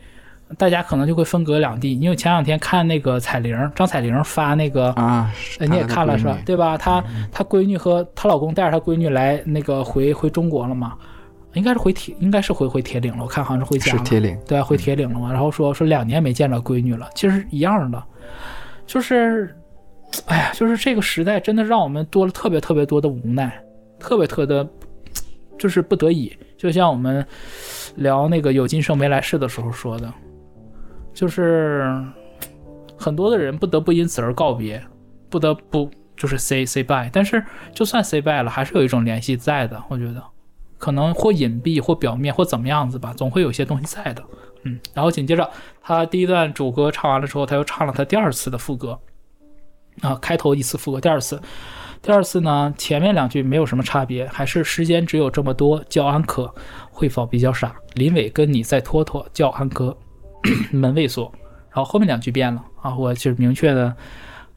[0.57, 5.29] 大家可能就会分隔两地，因为前两天看那个彩玲，张彩玲发那个啊，
[5.59, 6.37] 你也看了是吧？
[6.45, 6.77] 对吧？
[6.77, 10.95] 她她闺女和她老公带着她闺女来那个回回中国了嘛？
[11.53, 13.23] 应该是回铁，应该是回回铁岭了。
[13.23, 14.03] 我看好像是回家了。
[14.03, 15.31] 铁岭对，回铁岭了嘛？
[15.31, 18.01] 然后说说两年没见着闺女了，其实一样的，
[18.85, 19.53] 就是，
[20.27, 23.51] 哎呀，就是这个时代真的让我们多了特别特别多的无奈，
[23.99, 24.65] 特别特的，
[25.57, 26.31] 就是不得已。
[26.57, 27.25] 就像我们
[27.95, 30.13] 聊那个有今生没来世的时候说的。
[31.17, 31.99] 就是
[32.95, 34.79] 很多的人不得不因此而告别，
[35.31, 37.09] 不得不就是 say say bye。
[37.11, 37.43] 但是
[37.73, 39.83] 就算 say bye 了，还是有一种联系在的。
[39.89, 40.23] 我觉得
[40.77, 44.23] 可能或隐蔽，或表面，或怎么样子吧，总会有些东西在的。
[44.61, 45.49] 嗯，然后紧接着
[45.81, 48.99] 他第一段主歌唱完了之后，他又唱了他第二次的副歌
[50.01, 51.41] 啊，开头一次副歌，第二次，
[51.99, 56.53] 第二次呢，前面两句没有什么差别，还是时间只有这么多，叫安可，
[56.91, 57.75] 会否比较傻？
[57.95, 59.97] 林伟跟你再拖拖，叫安哥。
[60.71, 61.31] 门未锁，
[61.69, 63.95] 然后后面两句变了啊，我就是明确的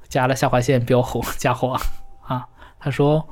[0.09, 1.81] 加了下划线标红加黄
[2.23, 2.47] 啊。
[2.79, 3.29] 他说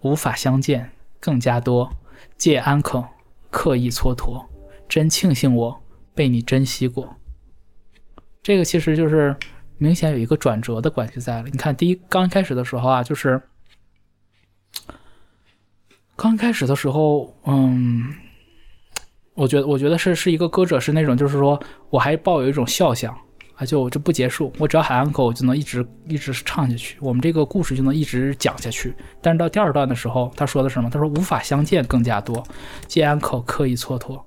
[0.00, 0.90] 无法相见
[1.20, 1.90] 更加多，
[2.36, 3.04] 借安可
[3.50, 4.44] 刻意蹉跎，
[4.88, 5.82] 真庆幸我
[6.14, 7.16] 被你珍惜过。
[8.42, 9.34] 这个其实就是
[9.78, 11.48] 明显有一个转折的关系在了。
[11.50, 13.40] 你看，第一刚开始的时候啊，就是
[16.16, 18.14] 刚开始的时候，嗯，
[19.34, 21.60] 我觉得我觉得是是一个歌者是那种，就是说
[21.90, 23.12] 我还抱有一种笑想
[23.56, 28.94] 啊，就就不结束，我只要喊安口，我就能一直一直唱下去，我们这个故事就能一直讲下去。
[29.20, 30.88] 但是到第二段的时候，他说的是什么？
[30.88, 32.42] 他说无法相见更加多，
[32.86, 34.20] 借安口刻意蹉跎。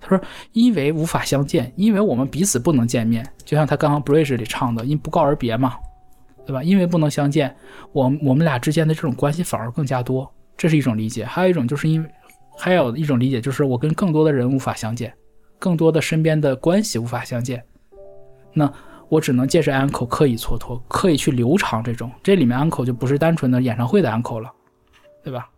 [0.00, 0.20] 他说
[0.54, 5.74] ：“因为无法相见，因为我们彼此不能见面，就像他刚刚 bridge 里唱的，因不告而别嘛，
[6.46, 6.62] 对吧？
[6.62, 7.54] 因为不能相见，
[7.90, 11.24] 我我们俩之间的这种关系反而更加多，这是一种理解。
[11.24, 12.08] 还有一种就是因为，
[12.58, 15.14] 还有一种理解就是我跟更多的人无法相见，
[15.58, 17.64] 更多的身边的关系无法相见，
[18.52, 18.70] 那
[19.08, 22.10] 我只能借着 uncle 刻意蹉跎，刻意去留长这种。
[22.22, 24.52] 这里面 uncle 就不是单纯的演唱会的 uncle 了，
[25.22, 25.48] 对吧？”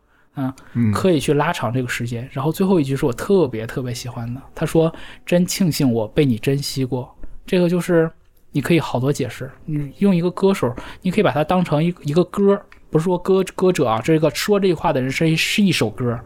[0.75, 4.41] 嗯，刻意去拉长这个时间，然后最后一句是我特别特别喜欢的。
[4.55, 4.91] 他说
[5.27, 8.11] ：“真庆幸我被你珍惜过。”这个就是
[8.53, 9.51] 你可以好多解释。
[9.67, 16.19] 你用一个歌手，你可以把它当成一一个歌，不是说歌歌者啊，这个说这句话的人是是一首歌，一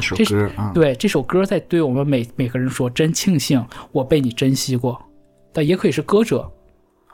[0.00, 0.72] 首歌啊。
[0.74, 5.00] 对，这首歌在对我们每每个人说：“真庆幸我被你珍惜过。”
[5.52, 6.50] 但也可以是歌者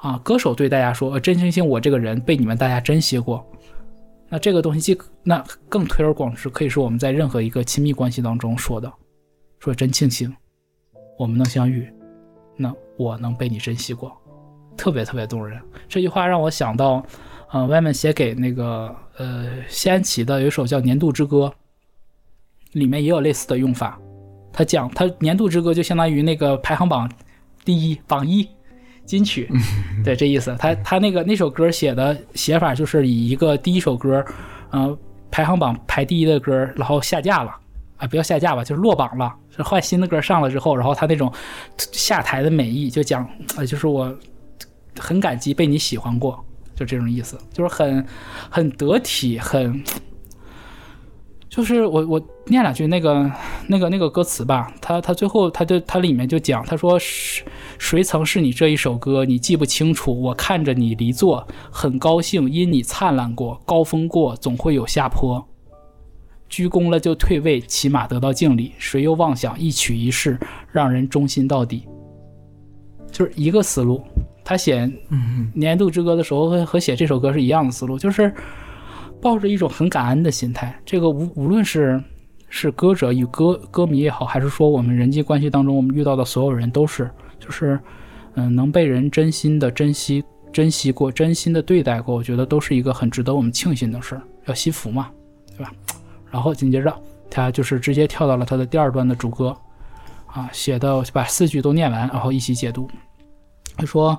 [0.00, 3.44] 啊，歌手对大家说：“呃真庆幸我这个人被你们大家珍惜过。”
[4.28, 8.92] 那这个东西既那更推而广之，可以说我们在任何一个亲密关系当中说的，
[9.60, 10.34] 说真庆幸
[11.16, 11.88] 我们能相遇，
[12.56, 14.12] 那我能被你珍惜过，
[14.76, 15.60] 特别特别动人。
[15.88, 17.06] 这句话让我想到，
[17.52, 21.46] 呃，外面写给那个呃西安琪的有一首叫《年度之歌》，
[22.72, 23.98] 里面也有类似的用法。
[24.52, 27.10] 他讲他《年度之歌》就相当于那个排行榜
[27.64, 28.48] 第一榜一。
[29.04, 29.48] 金曲，
[30.04, 34.24] 对这意思，他他那个那首歌写的写法就是以一个第一首歌，
[34.72, 34.98] 嗯，
[35.30, 37.56] 排行榜排第一的歌，然后下架了，
[37.98, 41.32] 啊，不要下架吧，就是落榜了，是换新的歌上了之后，然后他那种
[41.76, 43.24] 下台的美意就讲，
[43.56, 44.12] 呃，就是我
[44.98, 46.44] 很感激被你喜欢过，
[46.74, 48.04] 就这种意思，就是很
[48.50, 49.80] 很得体，很。
[51.56, 53.32] 就是我我念两句那个
[53.66, 57.42] 那个那个歌词吧，他他最后他就他里面就讲，他说谁
[57.78, 60.20] 谁曾是你这一首歌，你记不清楚。
[60.20, 65.42] 我看着你离座，很高兴，因你灿烂过，高峰过，总会有下坡。
[66.46, 68.72] 鞠躬了就退位，起码得到敬礼。
[68.76, 70.38] 谁又妄想一曲一世，
[70.70, 71.88] 让人忠心到底？
[73.10, 74.02] 就是一个思路。
[74.44, 74.92] 他写
[75.54, 78.30] 年度之歌的时候和和写这首歌是一样的思路，就是。
[79.26, 82.00] 抱着一种很感恩的心态，这个无无论是
[82.48, 87.10] 是歌者与歌歌迷也好，还是说我们人际关系当中我们遇到的所有人都是，
[87.40, 87.76] 就是
[88.34, 90.22] 嗯能被人真心的珍惜
[90.52, 94.22] 珍惜过，真心的对待过，我觉得都是一个很值得我们庆幸的事儿。
[94.44, 95.10] 要惜福嘛，
[95.56, 95.72] 对吧？
[96.30, 96.96] 然后紧接着
[97.28, 99.56] 他就是直接跳到了他的第二段的主歌，
[100.28, 102.88] 啊，写的把四句都念完，然后一起解读。
[103.76, 104.16] 他说：“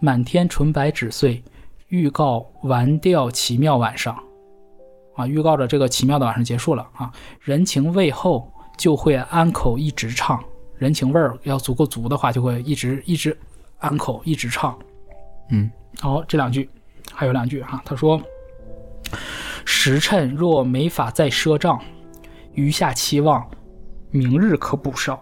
[0.00, 1.44] 满天纯白纸碎。”
[1.90, 4.16] 预告完调奇妙晚上，
[5.14, 7.12] 啊，预告着这个奇妙的晚上结束了啊。
[7.40, 10.42] 人情味厚就会安口一直唱，
[10.76, 13.36] 人情味儿要足够足的话，就会一直一直
[13.78, 14.78] 安口一直唱。
[15.50, 16.70] 嗯，好，这两句
[17.12, 18.20] 还有两句哈，他说：
[19.64, 21.80] 时辰若没法再赊账，
[22.54, 23.48] 余下期望
[24.10, 25.18] 明日可补上。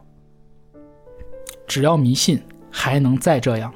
[1.67, 3.73] 只要迷信还能再这样。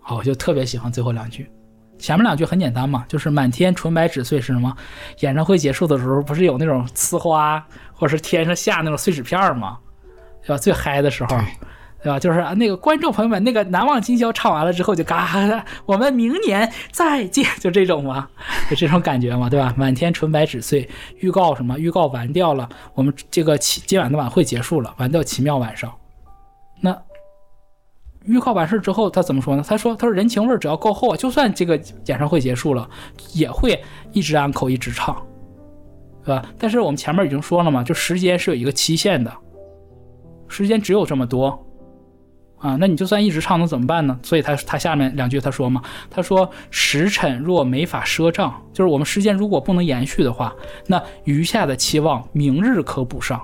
[0.00, 1.50] 好，我就特别喜欢最后两句。
[1.98, 4.74] 前面两句很简单嘛，就是满天纯白纸碎是什么？
[5.20, 9.78] 演唱会结束的时候，不是有那种呲花，或者是天上下那种碎纸片吗？
[10.42, 10.58] 对吧？
[10.58, 11.36] 最嗨的时候，
[12.02, 12.18] 对吧？
[12.18, 18.28] 就是那个观众朋友们，那个难忘今宵唱完了之后，就嘎，我们明年再见，就这种嘛，
[18.70, 19.74] 就这种感觉嘛，对吧？
[19.76, 20.88] 满天纯白纸碎，
[21.20, 21.78] 预告什么？
[21.78, 25.92] 预告完掉了，我们这个奇今晚的晚会结束了，完掉奇妙晚上，
[26.80, 26.96] 那。
[28.26, 29.64] 预告完事之后，他怎么说呢？
[29.66, 32.88] 他说：“他说人情味只要够厚，就算这个演唱会结束了，
[33.32, 33.80] 也会
[34.12, 35.16] 一直安口一直唱，
[36.24, 36.44] 对吧？
[36.58, 39.32] 但是我们前面已经说了嘛，就时间是有一个期限的，
[40.48, 41.64] 时间只有这么多
[42.58, 42.76] 啊。
[42.76, 44.18] 那你就算一直唱，能怎么办呢？
[44.22, 50.54] 所以他他下面两句他说嘛，他说时辰若没法赊账，就是我们时间如果不能延续的话，
[50.86, 53.40] 那余下的期望明日可补上。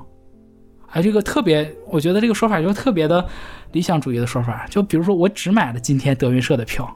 [0.93, 3.27] 哎，这个特别，我觉得这个说法就特别的。”
[3.73, 6.93] 理想主义的说法，就比如说，我只买了今天德云社的票，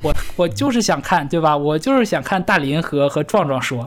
[0.00, 1.54] 我我就是想看，对吧？
[1.54, 3.86] 我就是想看大林和和壮壮说，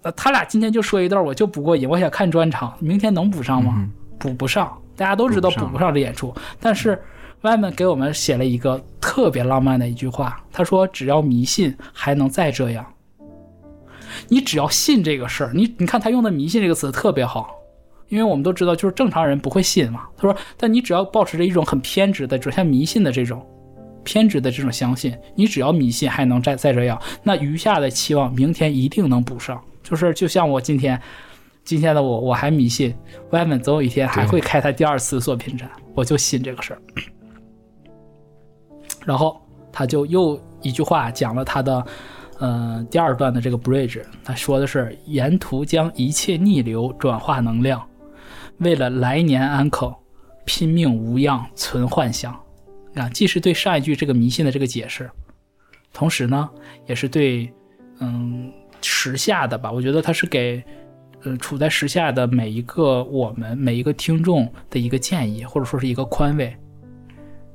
[0.00, 1.86] 呃，他俩今天就说一段，我就不过瘾。
[1.86, 3.86] 我想看专场，明天能补上吗？
[4.18, 6.34] 补不上，大家都知道补不上这演出。
[6.58, 6.98] 但是
[7.42, 12.86] 外面给我们写了一个特别浪漫的一句话，他说：“只要迷信，还能再这样。
[14.28, 17.50] 你只要信这个事儿，你你看他用的‘迷信’这个词特别好，
[18.08, 20.06] 因为我们都知道，就是正常人不会信嘛。
[20.16, 23.44] 他说，但你只要保持着一种很偏执的，就像迷信的这种
[24.04, 29.60] 偏执的这种相信，你只要迷信，还能再再这样，那余下的期望，明天一定能补上。
[29.82, 31.00] 就是就像我今天。”
[31.66, 32.94] 今天的我，我还迷信
[33.30, 36.80] 外面总有一天还会开他第二次作品展，我就信这个事儿。
[39.04, 39.42] 然后
[39.72, 41.86] 他就又一句话讲了他的，
[42.38, 47.84] 呃，第二段的这个 bridge，他说的是沿途将一切逆流转化能量，
[48.58, 49.94] 为了来年安口，
[50.44, 52.38] 拼命无恙存幻想。
[52.94, 55.10] 啊，既是对上一句这个迷信的这个解释，
[55.92, 56.48] 同时呢，
[56.86, 57.52] 也是对，
[58.00, 60.62] 嗯，时下的吧，我觉得他是给。
[61.24, 66.54] 呃，处在时下的每一个我们每一个听众的一个建议，或者说是一个宽慰，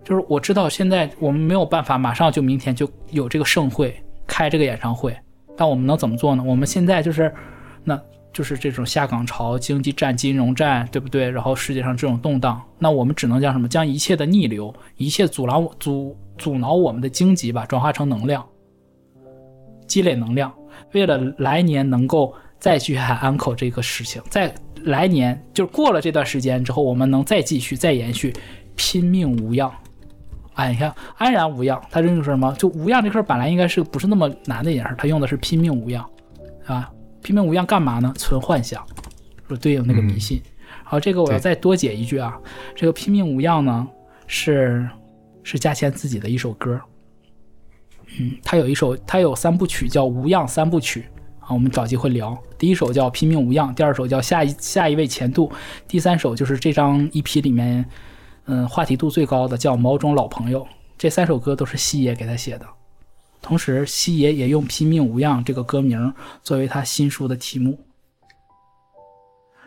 [0.04, 3.95] 就是我知道现在我们没有办法马上就明天就有这个盛会
[4.28, 5.16] 开这个演唱会，
[5.56, 6.43] 但我们能怎么做呢？
[6.43, 7.34] 我们现在就是，
[7.86, 7.97] 那
[8.34, 11.30] 就是这种下岗潮、经济战、金融战，对不对？
[11.30, 13.68] 然后世界上这种动荡，那我们只能将什么？
[13.68, 18.46] 将一切的逆流，一切阻挠阻阻挠我们的荆棘吧，转化成能量，
[19.88, 20.54] 积累能量，
[20.94, 22.34] 为了来年能够。
[22.62, 24.54] 再去喊安口这个事情，在
[24.84, 28.32] 来年就过了这段时间之后，我们能再继续、再延续，
[28.76, 29.74] 拼命无恙。
[30.54, 32.54] 哎，你看安然无恙，他这个什么？
[32.60, 36.08] 就无恙这事本来应该是不是那么难的一件事，他用的是拼命无恙，
[36.68, 36.88] 啊，
[37.22, 38.14] 拼命无恙干嘛呢？
[38.18, 38.86] 存幻想，
[39.48, 40.42] 说对应那个迷信。
[40.84, 42.38] 好，这个我要再多解一句啊，
[42.76, 43.88] 这个拼命无恙呢，
[44.28, 44.88] 是
[45.44, 46.80] 是嘉谦自己的一首歌。
[48.20, 51.06] 嗯，他有一首，他有三部曲叫《无恙三部曲
[51.40, 51.48] 啊》。
[51.54, 52.38] 我们找机会聊。
[52.58, 55.48] 第一首叫《拼命无恙》，第二首叫《下一下一位前度》，
[55.88, 57.86] 第三首就是这张 EP 里面，
[58.46, 60.62] 嗯，话题度最高的叫《某种老朋友》。
[60.98, 62.66] 这三首歌都是西爷给他写的，
[63.42, 66.14] 同时西爷也用《拼命无恙》这个歌名
[66.44, 67.78] 作为他新书的题目。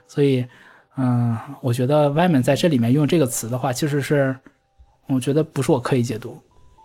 [0.07, 0.47] 所以，
[0.97, 4.37] 嗯，我觉得外面在这里面用这个词的话，其实是，
[5.07, 6.39] 我觉得不是我刻意解读，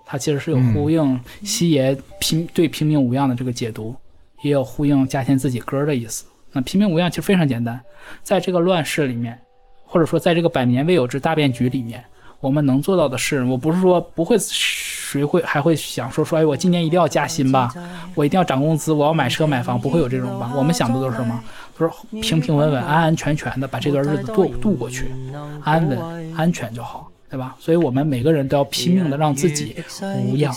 [0.05, 3.95] 它其实是有呼应西爷拼对《拼命无恙》的这个解读。
[4.41, 6.25] 也有呼应嘉谦自己歌的意思。
[6.53, 7.77] 那拼命无恙其实非常简单，
[8.23, 9.37] 在这个乱世里面，
[9.83, 12.01] 或者说在这个百年未有之大变局里面，
[12.39, 17.73] 我们能做到的事，我不是说不会，谁会还会想说说，哎，我今年一定要加薪吧，
[18.15, 20.51] 我一定要涨工资，我要买车买房，不会有这种吧？
[20.55, 21.39] 我们想的都是什么？
[21.77, 25.11] 都是平平稳稳、安安全全的把这段日子度度过去，
[25.63, 27.09] 安稳、安全就好。
[27.31, 27.55] 对吧？
[27.59, 29.75] 所以我们每个人都要拼命的让自己
[30.25, 30.51] 无恙，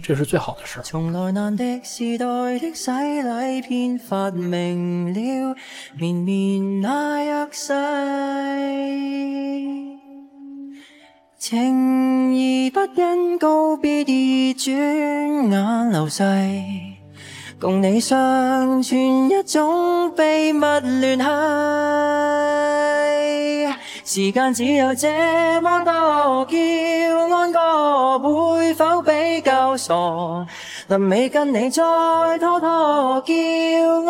[0.00, 0.82] 这是最好的事儿。
[0.84, 2.24] 从来难的时代
[2.60, 5.56] 的洗礼，偏发明了
[5.96, 7.72] 绵绵那约誓，
[11.40, 14.04] 情义不因告别而
[14.58, 14.70] 转
[15.50, 16.22] 眼流逝，
[17.58, 20.66] 共你相传一种秘密
[21.00, 21.24] 联系。
[24.04, 25.08] 时间只有这
[25.62, 26.58] 么多，叫
[27.34, 29.94] 安哥会否比较傻？
[30.88, 31.82] 临尾跟你再
[32.38, 33.32] 拖拖，叫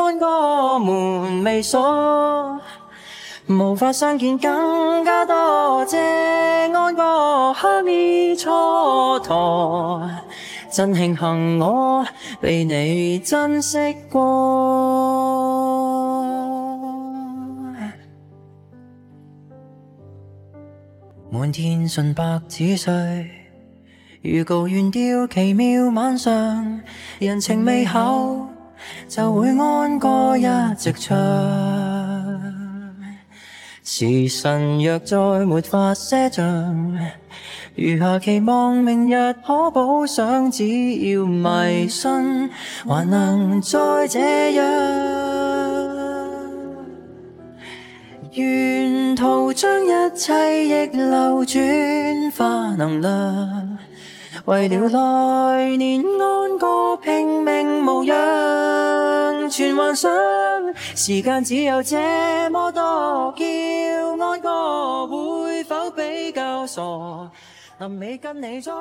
[0.02, 2.58] 安哥门未锁，
[3.50, 5.98] 无法相见更加多谢
[6.72, 10.08] 安哥哈咪蹉跎，
[10.70, 12.06] 真庆幸我
[12.40, 13.76] 被你珍惜
[14.08, 14.20] 过。
[21.32, 23.28] 满天纯白纸碎，
[24.22, 26.80] 如告完掉奇妙晚上，
[27.18, 28.46] 人情未厚，
[29.08, 30.46] 就会安歌一
[30.76, 31.89] 直唱。
[33.92, 36.96] 时辰若再没法赊账，
[37.74, 40.64] 余下期望明日可补上，只
[41.10, 42.48] 要迷信，
[42.86, 44.64] 还能再这样。
[48.30, 51.60] 沿途将一切逆流转
[52.36, 53.69] 化能量，
[54.50, 60.10] 为了来年安歌拼命无恙，全幻想。
[60.74, 61.96] 时间只有这
[62.50, 63.44] 么多，叫
[64.26, 66.82] 安歌会否比较傻？
[67.78, 68.72] 临尾跟你再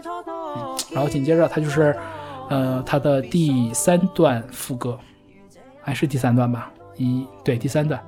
[0.00, 0.76] 拖拖。
[0.92, 1.98] 然后紧接着他就是，
[2.48, 4.96] 呃，他的第三段副歌，
[5.82, 6.70] 还是第三段吧？
[6.94, 8.00] 一对第三段。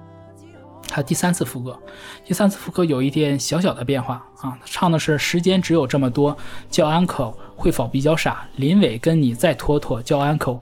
[0.89, 1.79] 他第三次副歌，
[2.25, 6.37] 第三次副歌有一点小小的变化啊，唱的是时间只有这么多，
[6.71, 8.49] 叫 uncle 会否比较傻？
[8.57, 10.59] 林伟跟你再拖拖，叫 uncle。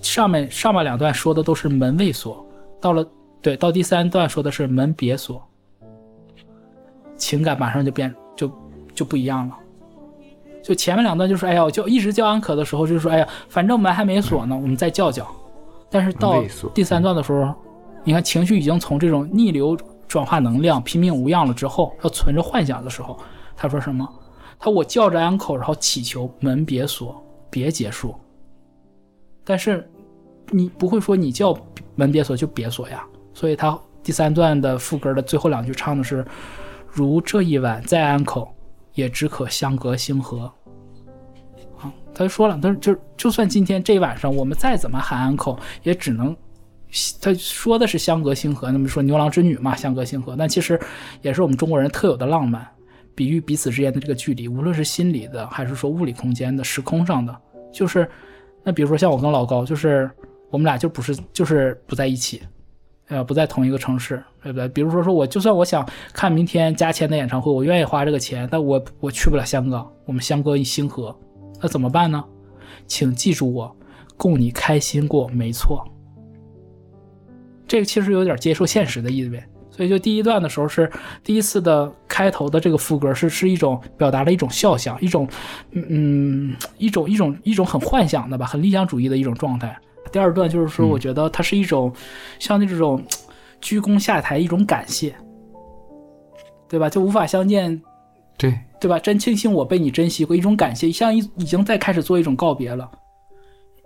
[0.00, 2.44] 上面上面两段说的都是门未锁，
[2.80, 3.06] 到了
[3.42, 5.42] 对，到第三段说的是门别锁，
[7.16, 8.50] 情感马上就变就
[8.94, 9.54] 就不一样了。
[10.62, 15.26] 就前面两段就是哎呀，我就一直叫安可的时候，就是说哎呀，反正门还没锁呢，我们再叫叫。
[15.88, 16.42] 但是到
[16.74, 17.54] 第三段的时候，
[18.06, 19.76] 你看情绪已经从这种逆流
[20.06, 23.18] 转化能量、拼命无恙了之后，要存着幻想的时候，
[23.56, 24.08] 他说什么？
[24.60, 27.20] 他我叫着安口，然后祈求门别锁，
[27.50, 28.14] 别结束。
[29.42, 29.90] 但是
[30.50, 31.58] 你不会说你叫
[31.96, 33.04] 门别锁就别锁呀，
[33.34, 36.24] 所以他第三段的副歌的最后两句唱的是：
[36.88, 38.48] 如这一晚在安口，
[38.94, 40.44] 也只可相隔星河。
[41.80, 46.36] 啊，他就说了，他说就就算今天这一晚上我们再怎么喊安口，也只能。
[47.20, 50.80] 他说的是相隔星河，那么说牛郎织女嘛，相隔星河，但其实
[51.22, 52.66] 也是我们中国人特有的浪漫，
[53.14, 57.36] 比喻彼此之间的这个距离，无论是心理的，还是说物理空间的、时空上的，
[57.72, 58.08] 就是
[58.62, 60.10] 那比如说像我跟老高，就是
[60.50, 62.42] 我们俩就不是就是不在一起，
[63.08, 64.68] 呃，不在同一个城市，对不对？
[64.68, 71.16] 比如说说我就算我想看明天加签的演唱会，我愿意花这个钱，但我我去不了香港，我们相隔一星河，
[71.60, 72.24] 那怎么办呢？
[72.86, 73.76] 请记住我，
[74.16, 75.86] 供你开心过，没错。
[77.66, 80.90] 这个其实有点接受现实的意味，所以就第一段的时候是
[81.24, 85.28] 第一次的开头的这个副歌是是一种表达了一种笑想，一种
[85.72, 89.76] 嗯一种一种一种很幻想的吧，很理想主义的一种状态。
[90.12, 91.92] 第二段就是说，我觉得它是一种
[92.38, 93.02] 像那种
[93.60, 95.12] 鞠躬下台一种感谢，
[96.68, 96.88] 对吧？
[96.88, 97.82] 就无法相见，
[98.38, 98.98] 对对吧？
[99.00, 102.88] 真庆幸我被你珍惜过，一种感谢，像一已经在开始做一种告别了。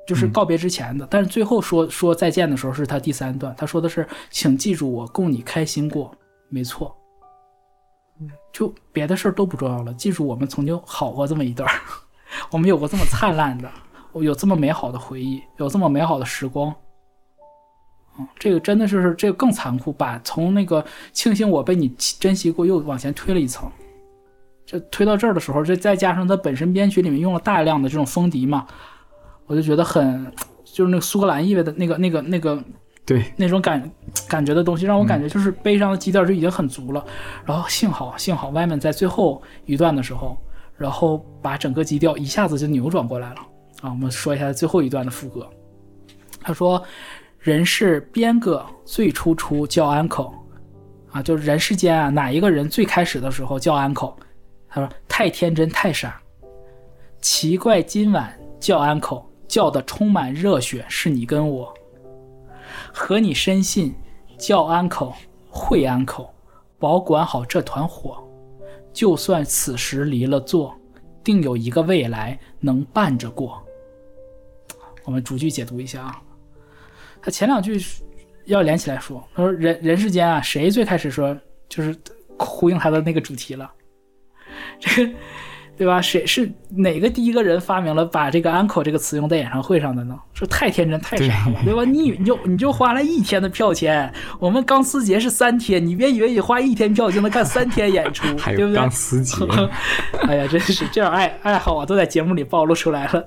[0.06, 6.12] 就是告别之前的，但是最后说说再见的时候是他第三段，他说的是，请记住我，供你开心过，
[6.48, 6.96] 没错。
[8.52, 11.80] 就别的事儿都不重要了，记住我们曾经好过这么一段儿，
[12.50, 13.70] 我们有过这么灿烂的，
[14.14, 16.74] 有这么美好的回忆，有这么美好的时光。
[18.18, 23.70] 嗯，这个真的是这个更残酷，把从那个庆幸我被你珍惜过又往前推了一层。
[24.66, 28.66] 这推到这儿的时候，这再加上他本身编曲里面用了大量的这种风笛嘛。
[29.50, 30.32] 我就觉得很，
[30.62, 32.62] 就是那个苏格兰意味的那个、那个、那个，
[33.04, 33.90] 对，那种感
[34.28, 37.04] 感觉的东西，让我感觉就是悲伤的基调就已经很足了。
[37.44, 40.38] 然后幸好幸好外面在最后一段的时候，
[40.76, 43.40] 然后把整个基调一下子就扭转过来了
[43.82, 43.90] 啊！
[43.90, 45.50] 我们说一下最后一段的副歌，
[46.40, 46.80] 他说
[47.40, 50.32] ：“人世边个最初出叫 uncle，
[51.10, 51.20] 啊？
[51.20, 54.14] 就是人世间啊，哪一个人最开始的时候叫 uncle？”？
[54.68, 56.22] 他说太天真太傻，
[57.20, 61.74] 奇怪今晚叫安口。”叫的充满热血，是你跟我，
[62.92, 63.92] 和你深信，
[64.38, 65.12] 叫安口
[65.48, 66.32] 会安口，
[66.78, 68.22] 保管好这团火，
[68.92, 70.72] 就算此时离了座，
[71.24, 73.60] 定有一个未来能伴着过。
[75.02, 76.22] 我们逐句解读一下啊，
[77.20, 77.84] 他前两句
[78.44, 81.36] 要连起来说，他说人人世间啊，谁最开始说
[81.68, 81.92] 就是
[82.38, 83.68] 呼应他的那个主题了，
[84.78, 85.12] 这个。
[85.80, 85.98] 对吧？
[85.98, 90.14] 谁是哪个第一个人发明了把这个 “uncle” 这个词用在演唱会上的呢？
[90.34, 91.86] 说太天真太傻了，对吧？
[91.86, 98.74] 你你就你就花了一天的票钱，我们钢丝节是三天，你别以为你花一天票就能看三天演出，对不对？
[98.74, 99.34] 钢丝节，
[100.28, 103.26] 哎呀，真是这样爱爱好啊，都在节目里暴露出来了。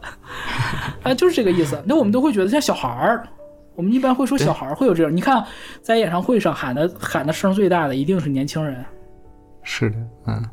[1.01, 1.81] 啊，就是这个意思。
[1.87, 3.27] 那我们都会觉得像小孩儿，
[3.73, 5.11] 我们一般会说小孩儿会有这种。
[5.15, 5.43] 你看，
[5.81, 8.85] 在演唱会上喊的喊的声最大的一定是年轻人。
[9.63, 9.97] 是的，
[10.27, 10.43] 嗯。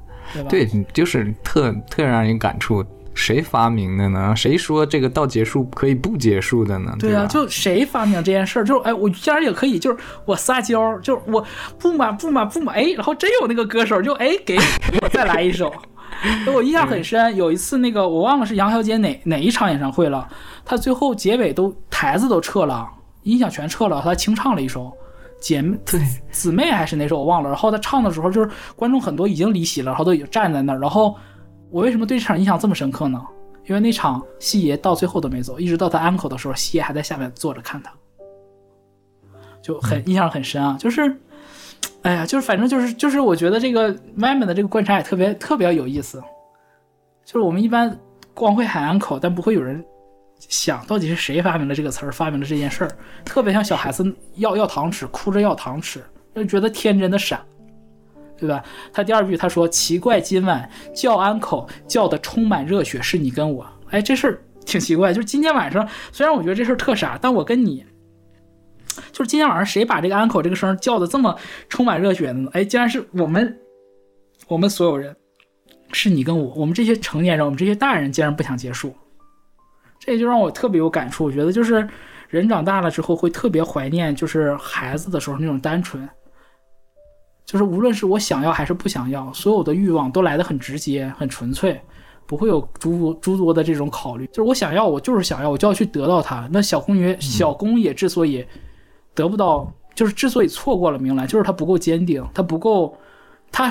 [0.48, 2.84] 对，就是特特让人感触。
[3.12, 4.32] 谁发明的呢？
[4.36, 6.94] 谁说这个到结束可以不结束的呢？
[6.98, 8.64] 对啊，就谁发明这件事儿？
[8.64, 11.44] 就是哎，我竟然也可以，就是我撒娇，就是我
[11.76, 14.56] 不满不满不满，哎，然后真有那个歌手就哎给
[15.02, 15.70] 我再来一首。
[16.54, 20.26] 我印象很深，有一次那个我忘了是杨小姐哪哪一场演唱会了，
[20.64, 22.88] 她最后结尾都台子都撤了，
[23.24, 24.90] 音响全撤了，她清唱了一首。
[25.40, 26.00] 姐妹 对
[26.30, 30.78] 姊妹还是哪首我忘了，然后他唱的时候，就是观众很多已经离席了，然后都已经站在那儿。
[30.78, 31.16] 然后
[31.70, 33.20] 我为什么对这场印象这么深刻呢？
[33.66, 37.92] 因为那场西爷到最后都没走，一直到他安口的时候，西爷还在下面坐着看他，
[39.62, 40.76] 就很印象很深啊。
[40.78, 41.16] 就是，
[42.02, 46.20] 哎呀，就是反正就是就是，我觉得这个外面的这个观察也特别特别有意思。
[47.24, 47.96] 就是我们一般
[48.34, 49.84] 光会喊安口，但不会有人。
[50.48, 52.90] 想到底是谁发明了这个词儿，发明了这件事儿，
[53.24, 54.04] 特别像小孩子
[54.36, 56.02] 要要糖吃，哭着要糖吃，
[56.34, 57.44] 就觉得天真的傻，
[58.38, 58.64] 对吧？
[58.92, 67.84] 他第二句他说：“奇怪，今晚叫安口叫的充满热血，是你跟我。”哎，这事儿挺奇怪，就是今天晚上，虽然我觉得这事儿特傻，但我跟你，
[69.12, 71.36] 就是今天晚上谁把这个安口这个声叫的这么
[71.68, 72.50] 充满热血的呢？
[72.54, 73.58] 哎，竟然是我们，
[74.48, 75.14] 我们所有人，
[75.92, 78.94] 是你跟我，我们这些成年人，我们这些大人，竟然不想结束。
[80.00, 81.24] 这就让我特别有感触。
[81.24, 81.88] 我觉得就是
[82.28, 86.08] 人长大了之后会特别怀念，就是孩子的时候那种单纯。
[87.44, 91.80] 就是无论是我想要还是不想要，所有的欲望都来得很直接、很纯粹，
[92.24, 94.24] 不会有诸诸多的这种考虑。
[94.28, 96.48] 就是我想要，我就是想要，我就要去得到它。
[96.52, 98.46] 那小公爷小公也之所以
[99.14, 102.96] 得不到，就是之所以错过了明兰，就是他不够坚定，他不够，
[103.50, 103.68] 他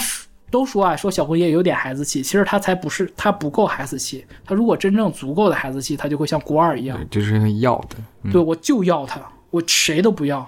[0.52, 4.26] 都说啊，说小公爷有点孩子气，其实他才不是，他不够孩子气。
[4.46, 7.98] 他如果真正足够的孩子气，他就会像郭二一样，就是要的，
[8.32, 9.22] 对我就要他，
[9.52, 10.48] 我谁都不要。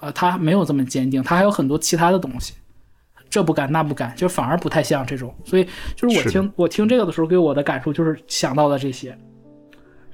[0.00, 2.54] 呃，他没有这么坚定，他还有很多其他的东西，
[3.30, 5.34] 这不敢那不敢，就反而不太像这种。
[5.44, 9.16] 所以就是我听我听这个的时候，给我的感受就是想到了这些。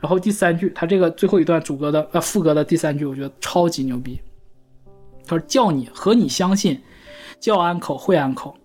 [0.01, 4.21] 然后第三句，他这个最后一段主歌的呃副歌的第三句，我觉得超级牛逼。
[5.27, 6.81] 他说：“叫你和你相信，
[7.41, 8.57] 叫安口会安口。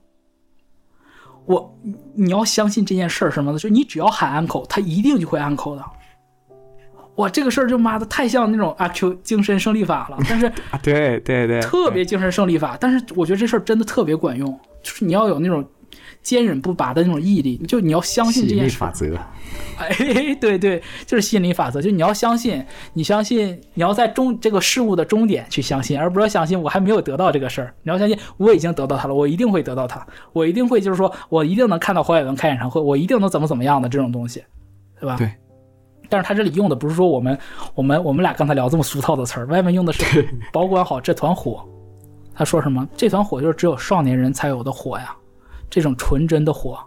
[1.45, 1.77] 我
[2.15, 5.83] 你要相信这件事儿什么的，就你只要喊 uncle，，他一定就会 uncle 的。”
[7.17, 10.51] 哇，这个事儿就妈的太像那种阿 Q 精神胜利法了，但是
[10.81, 12.75] 对对对，特别精神胜利法。
[12.79, 14.49] 但是我觉得这事儿真的特别管用，
[14.81, 15.63] 就是你要有那种
[16.23, 18.77] 坚韧不拔的那种毅力，就你要相信这件事。
[18.77, 19.05] 法则。
[19.77, 19.89] 哎，
[20.39, 22.63] 对对，就是心理法则，就你要相信，
[22.93, 27.73] 你相信你要在终这个事物的终点去相信，而不是相信我还没有得到这个事儿。
[27.83, 34.43] 你要相信我已经得到它了，我一定会得到它，我一定会就是说我一定能看到黄伟文开演唱会，我一定能怎么怎么样的这种东西，
[34.99, 35.17] 对吧？
[35.17, 35.29] 对。
[36.09, 37.37] 但是他这里用的不是说我们
[37.73, 41.67] 我们我们俩刚才聊这么俗套的词儿，外面用的是保管好这团火。
[42.35, 42.87] 他说什么？
[42.95, 45.15] 这团火就是只有少年人才有的火呀，
[45.73, 46.77] 这种纯真的火，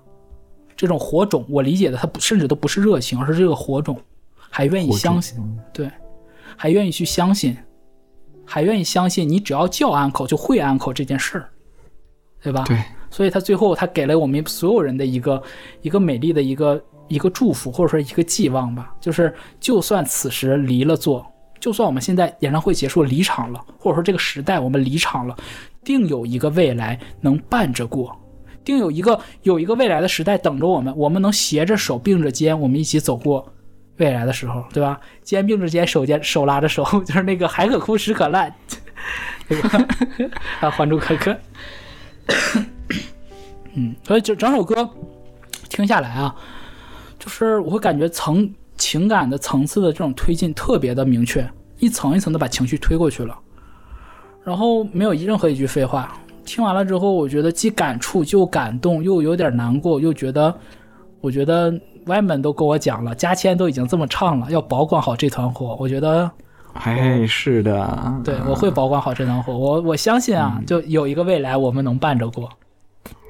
[0.76, 4.00] 这种火种，我理解的它不甚至都不是热情，而是这个火种，
[4.48, 5.36] 还愿意相信，
[5.72, 5.90] 对，
[6.56, 7.56] 还愿意去相信，
[8.44, 11.50] 还愿意相信你只要叫安口就会安口这件事儿，
[12.40, 12.62] 对吧？
[12.64, 12.80] 对。
[13.10, 15.42] 所以他最后他给了我们所有人的一个
[15.82, 16.80] 一个美丽的一个。
[17.08, 21.24] 一个祝福，或者说一个寄望吧，就是就算此时离了座，
[21.60, 25.36] 就算我们现在演唱会结束离场了，或者说这个时代我们离场了，
[25.84, 28.10] 定有一个未来能伴着过，
[28.66, 33.54] 定有一个有一个未来的时代等着我们，我们能携着手并着肩，我们一起走过
[33.98, 35.00] 未来的时候，对吧？
[35.22, 38.52] 肩并着肩，手肩手拉着手， 就是那个海可枯石可烂，
[39.48, 39.86] 对吧？
[40.60, 41.36] 啊，还珠格格，
[43.74, 44.90] 嗯，所以就整首歌
[45.70, 46.34] 听下来啊。
[47.18, 51.48] 就是我会感觉层情感的层次的这种推进特别的明确，
[51.78, 53.38] 一层一层的把情绪推过去了，
[54.44, 56.16] 然后没有任何一句废话。
[56.46, 60.54] 听完了之后，我觉得既感触又感动，又有点难过，又觉得，
[61.20, 65.76] 我觉得外门都跟我讲了，加谦都已经这么唱了，要保管好这团火。
[65.78, 66.30] 我觉得，
[66.74, 69.58] 哎，是的，对，我会保管好这团火。
[69.58, 72.48] 我我相信啊，就有一个未来，我们能伴着过。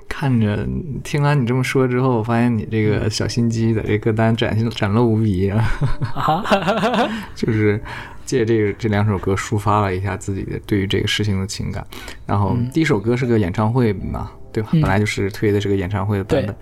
[0.09, 0.67] 看着，
[1.03, 6.45] 听完你这么说之后，我发现你这个小心机的这歌单展现展露无遗啊！
[7.35, 7.83] 就是
[8.27, 11.87] 借这个这两首歌抒发了一下自己的对于这个事情的情感。
[12.27, 14.69] 然后第一首歌是个演唱会嘛，对吧？
[14.73, 16.55] 本来就是推的是个演唱会的版本。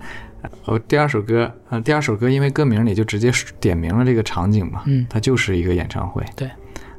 [0.65, 6.23] 哦，第二首歌，嗯，第二首歌因为歌名里就直接点明了这个场景嘛，嗯，它就是一个演唱会。
[6.35, 6.49] 对。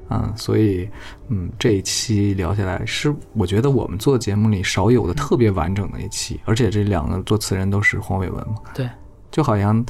[0.09, 0.89] 嗯，所以，
[1.31, 8.55] 嗯，这一期聊下来是我觉得我们做节目里少有的特别完整的一期，而且这两个作词人都是黄伟文嘛。
[8.73, 8.89] 对，
[9.33, 9.85] 就好像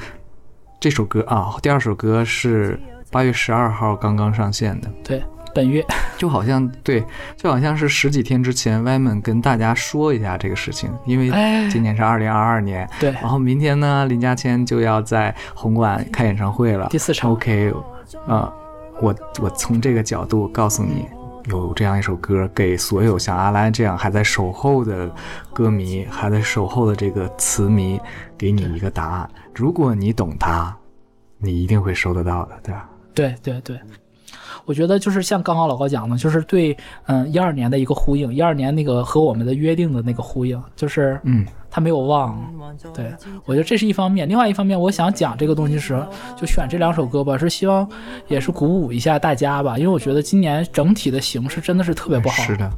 [0.80, 2.80] 这首歌啊，第二首歌是
[3.10, 4.88] 八月十二号刚刚上线的。
[5.02, 5.22] 对，
[5.54, 5.84] 本月
[6.18, 7.04] 就好像对，
[7.36, 11.30] 就好像是十几天之前，Yman 跟大家说一下这个事情，因为
[11.70, 17.32] 今年是二零二二年，对，然后明天呢，林嘉谦就要在红馆开演唱会了，第四场。
[17.32, 17.72] OK，
[18.26, 18.52] 啊。
[19.02, 21.06] 我我从这个角度告诉你，
[21.50, 25.06] 有这样一首歌，给所有像阿兰这样还在守候的
[25.52, 28.00] 歌迷，还在守候的这个词迷，
[28.38, 29.28] 给你一个答案。
[29.54, 30.74] 如果你懂它，
[31.36, 32.88] 你一定会收得到的，对吧？
[33.16, 33.76] 对对对。
[34.64, 36.76] 我觉得就是像刚刚老高讲的，就是对，
[37.06, 42.36] 嗯，一二年的一个呼应，一二年那个和我们的约定的那个呼应，就是，嗯，他没有忘。
[42.92, 43.14] 对
[43.44, 46.04] 我觉得这是一方面，另外一方面，我想讲这个东西时，
[46.36, 47.88] 就选这两首歌吧，是希望
[48.26, 52.68] 也是鼓舞一下大家吧，因为我觉得今年整体的形势真的是特别不好，是的，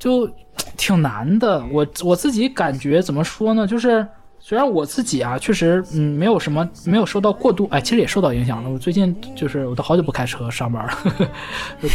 [0.00, 0.28] 就
[0.76, 1.64] 挺难的。
[1.70, 4.04] 我我自己感觉怎么说呢，就是。
[4.46, 8.68] 虽然我自己啊，确实，嗯，没有什么，没有受到过度，哎，其实也受到影响了。
[8.68, 10.92] 我最近就是，我都好久不开车上班了，
[11.80, 11.88] 最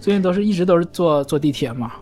[0.00, 1.92] 最近都是一直都是坐坐地铁嘛，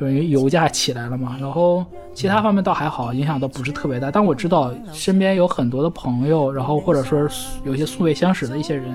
[0.00, 1.36] 因为油价起来了嘛。
[1.40, 4.10] 然后其他方面倒还好，影响倒不是特别大。
[4.10, 7.20] 但我知道身边有很多的朋友，然后或者说
[7.64, 8.92] 有些素未相识的一些人，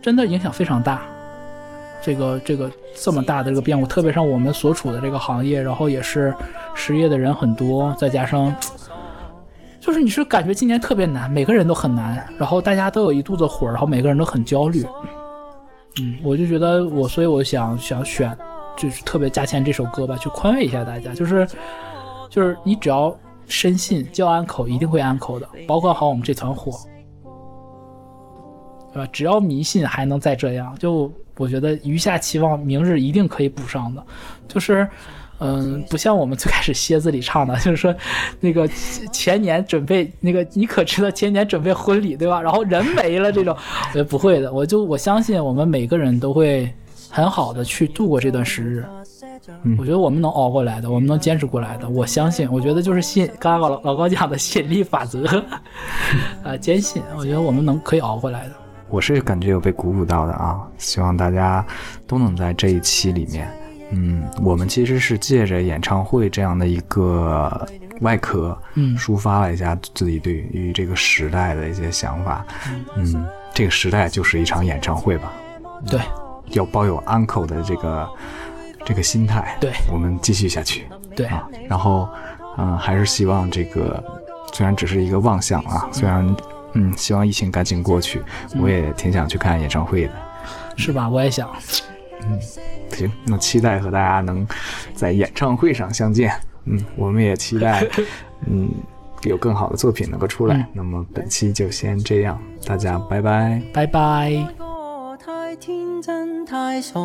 [0.00, 1.02] 真的影响非常大。
[2.02, 6.34] 这个这个这么大的这个变故，特别像我们所处的这个行业，然后也是
[6.74, 8.50] 失业的人很多，再加上。
[9.84, 14.82] 就是你是感觉今年特别难，每个人都很难，然后大家都有一肚子火，然后每个人都很焦虑。
[16.00, 18.34] 嗯，我就觉得我，所以我想想选
[18.78, 21.46] 就是特别价钱这首歌吧，去宽慰一下大家，就是
[22.30, 23.14] 就是你只要
[23.46, 26.72] 深信叫安口一定会安口的，包括好我们这团火，
[28.94, 29.08] 对吧？
[29.12, 34.02] 只要迷信还能再这样，就我觉得余下期望明日一定可以补上的，
[34.48, 34.88] 就是。
[35.44, 37.94] 嗯，不像我们最开始蝎子里唱的， 就是说，
[38.40, 38.66] 那个
[39.12, 42.40] 前年准备那个，你可知道前年准备婚礼对吧？
[42.40, 46.72] 然后人没了这种，我觉得不会的，我就我相信我们每个人都会
[47.10, 48.84] 很好的去度过这段时日。
[49.62, 52.50] 嗯我觉得我们能熬过来的，我们能坚持过来的，我相信。
[52.50, 55.26] 我觉得就是信，刚刚老老高讲的吸引力法则，
[56.42, 58.52] 啊，坚信，我觉得我们能可以熬过来的。
[58.88, 60.60] 我是感觉有被鼓舞到的啊！
[60.78, 61.66] 希望大家
[62.06, 63.50] 都能在这一期里面，
[63.94, 67.66] 嗯，我们其实是借着演唱会这样的一个
[68.00, 72.44] 外壳，嗯抒发了一下自己对于这个时代的一些想法。
[72.96, 75.32] 嗯，这个时代就是一场演唱会吧，
[75.88, 76.00] 对
[76.50, 78.08] 要抱有 uncle 的这个
[78.84, 81.48] 这个心态，对我们继续下去对，啊。
[81.68, 82.08] 然后，
[82.58, 84.02] 嗯、还是希望这个
[84.52, 86.36] 虽然只是一个妄想啊，虽然
[86.72, 88.20] 嗯，希望疫情赶紧过去，
[88.60, 90.12] 我也挺想去看演唱会的。
[90.76, 91.08] 是吧？
[91.08, 91.48] 我也想。
[92.40, 94.46] 行，那期待和大家能
[94.94, 96.32] 在演唱会上相见。
[96.64, 97.86] 嗯，我们也期待，
[98.46, 98.70] 嗯，
[99.24, 100.56] 有更好的作品能够出来。
[100.56, 103.60] 嗯那么本期就先这样，大家拜拜。
[103.72, 104.32] 拜拜。
[104.58, 106.98] 個太天真太傻，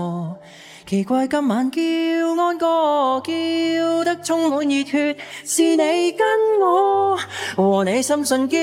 [0.89, 1.79] 奇怪今晚叫
[2.41, 6.25] 安哥，叫得充滿熱血，是你跟
[6.59, 7.15] 我
[7.55, 8.57] 和你深信叫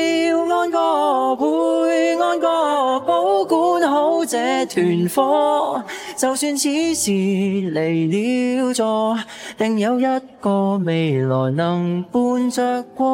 [0.52, 4.36] 安歌，配安哥，保管好這
[4.66, 5.80] 團火，
[6.16, 9.16] 就算此時離了座，
[9.56, 10.04] 定有一
[10.40, 13.06] 個未來能伴着过。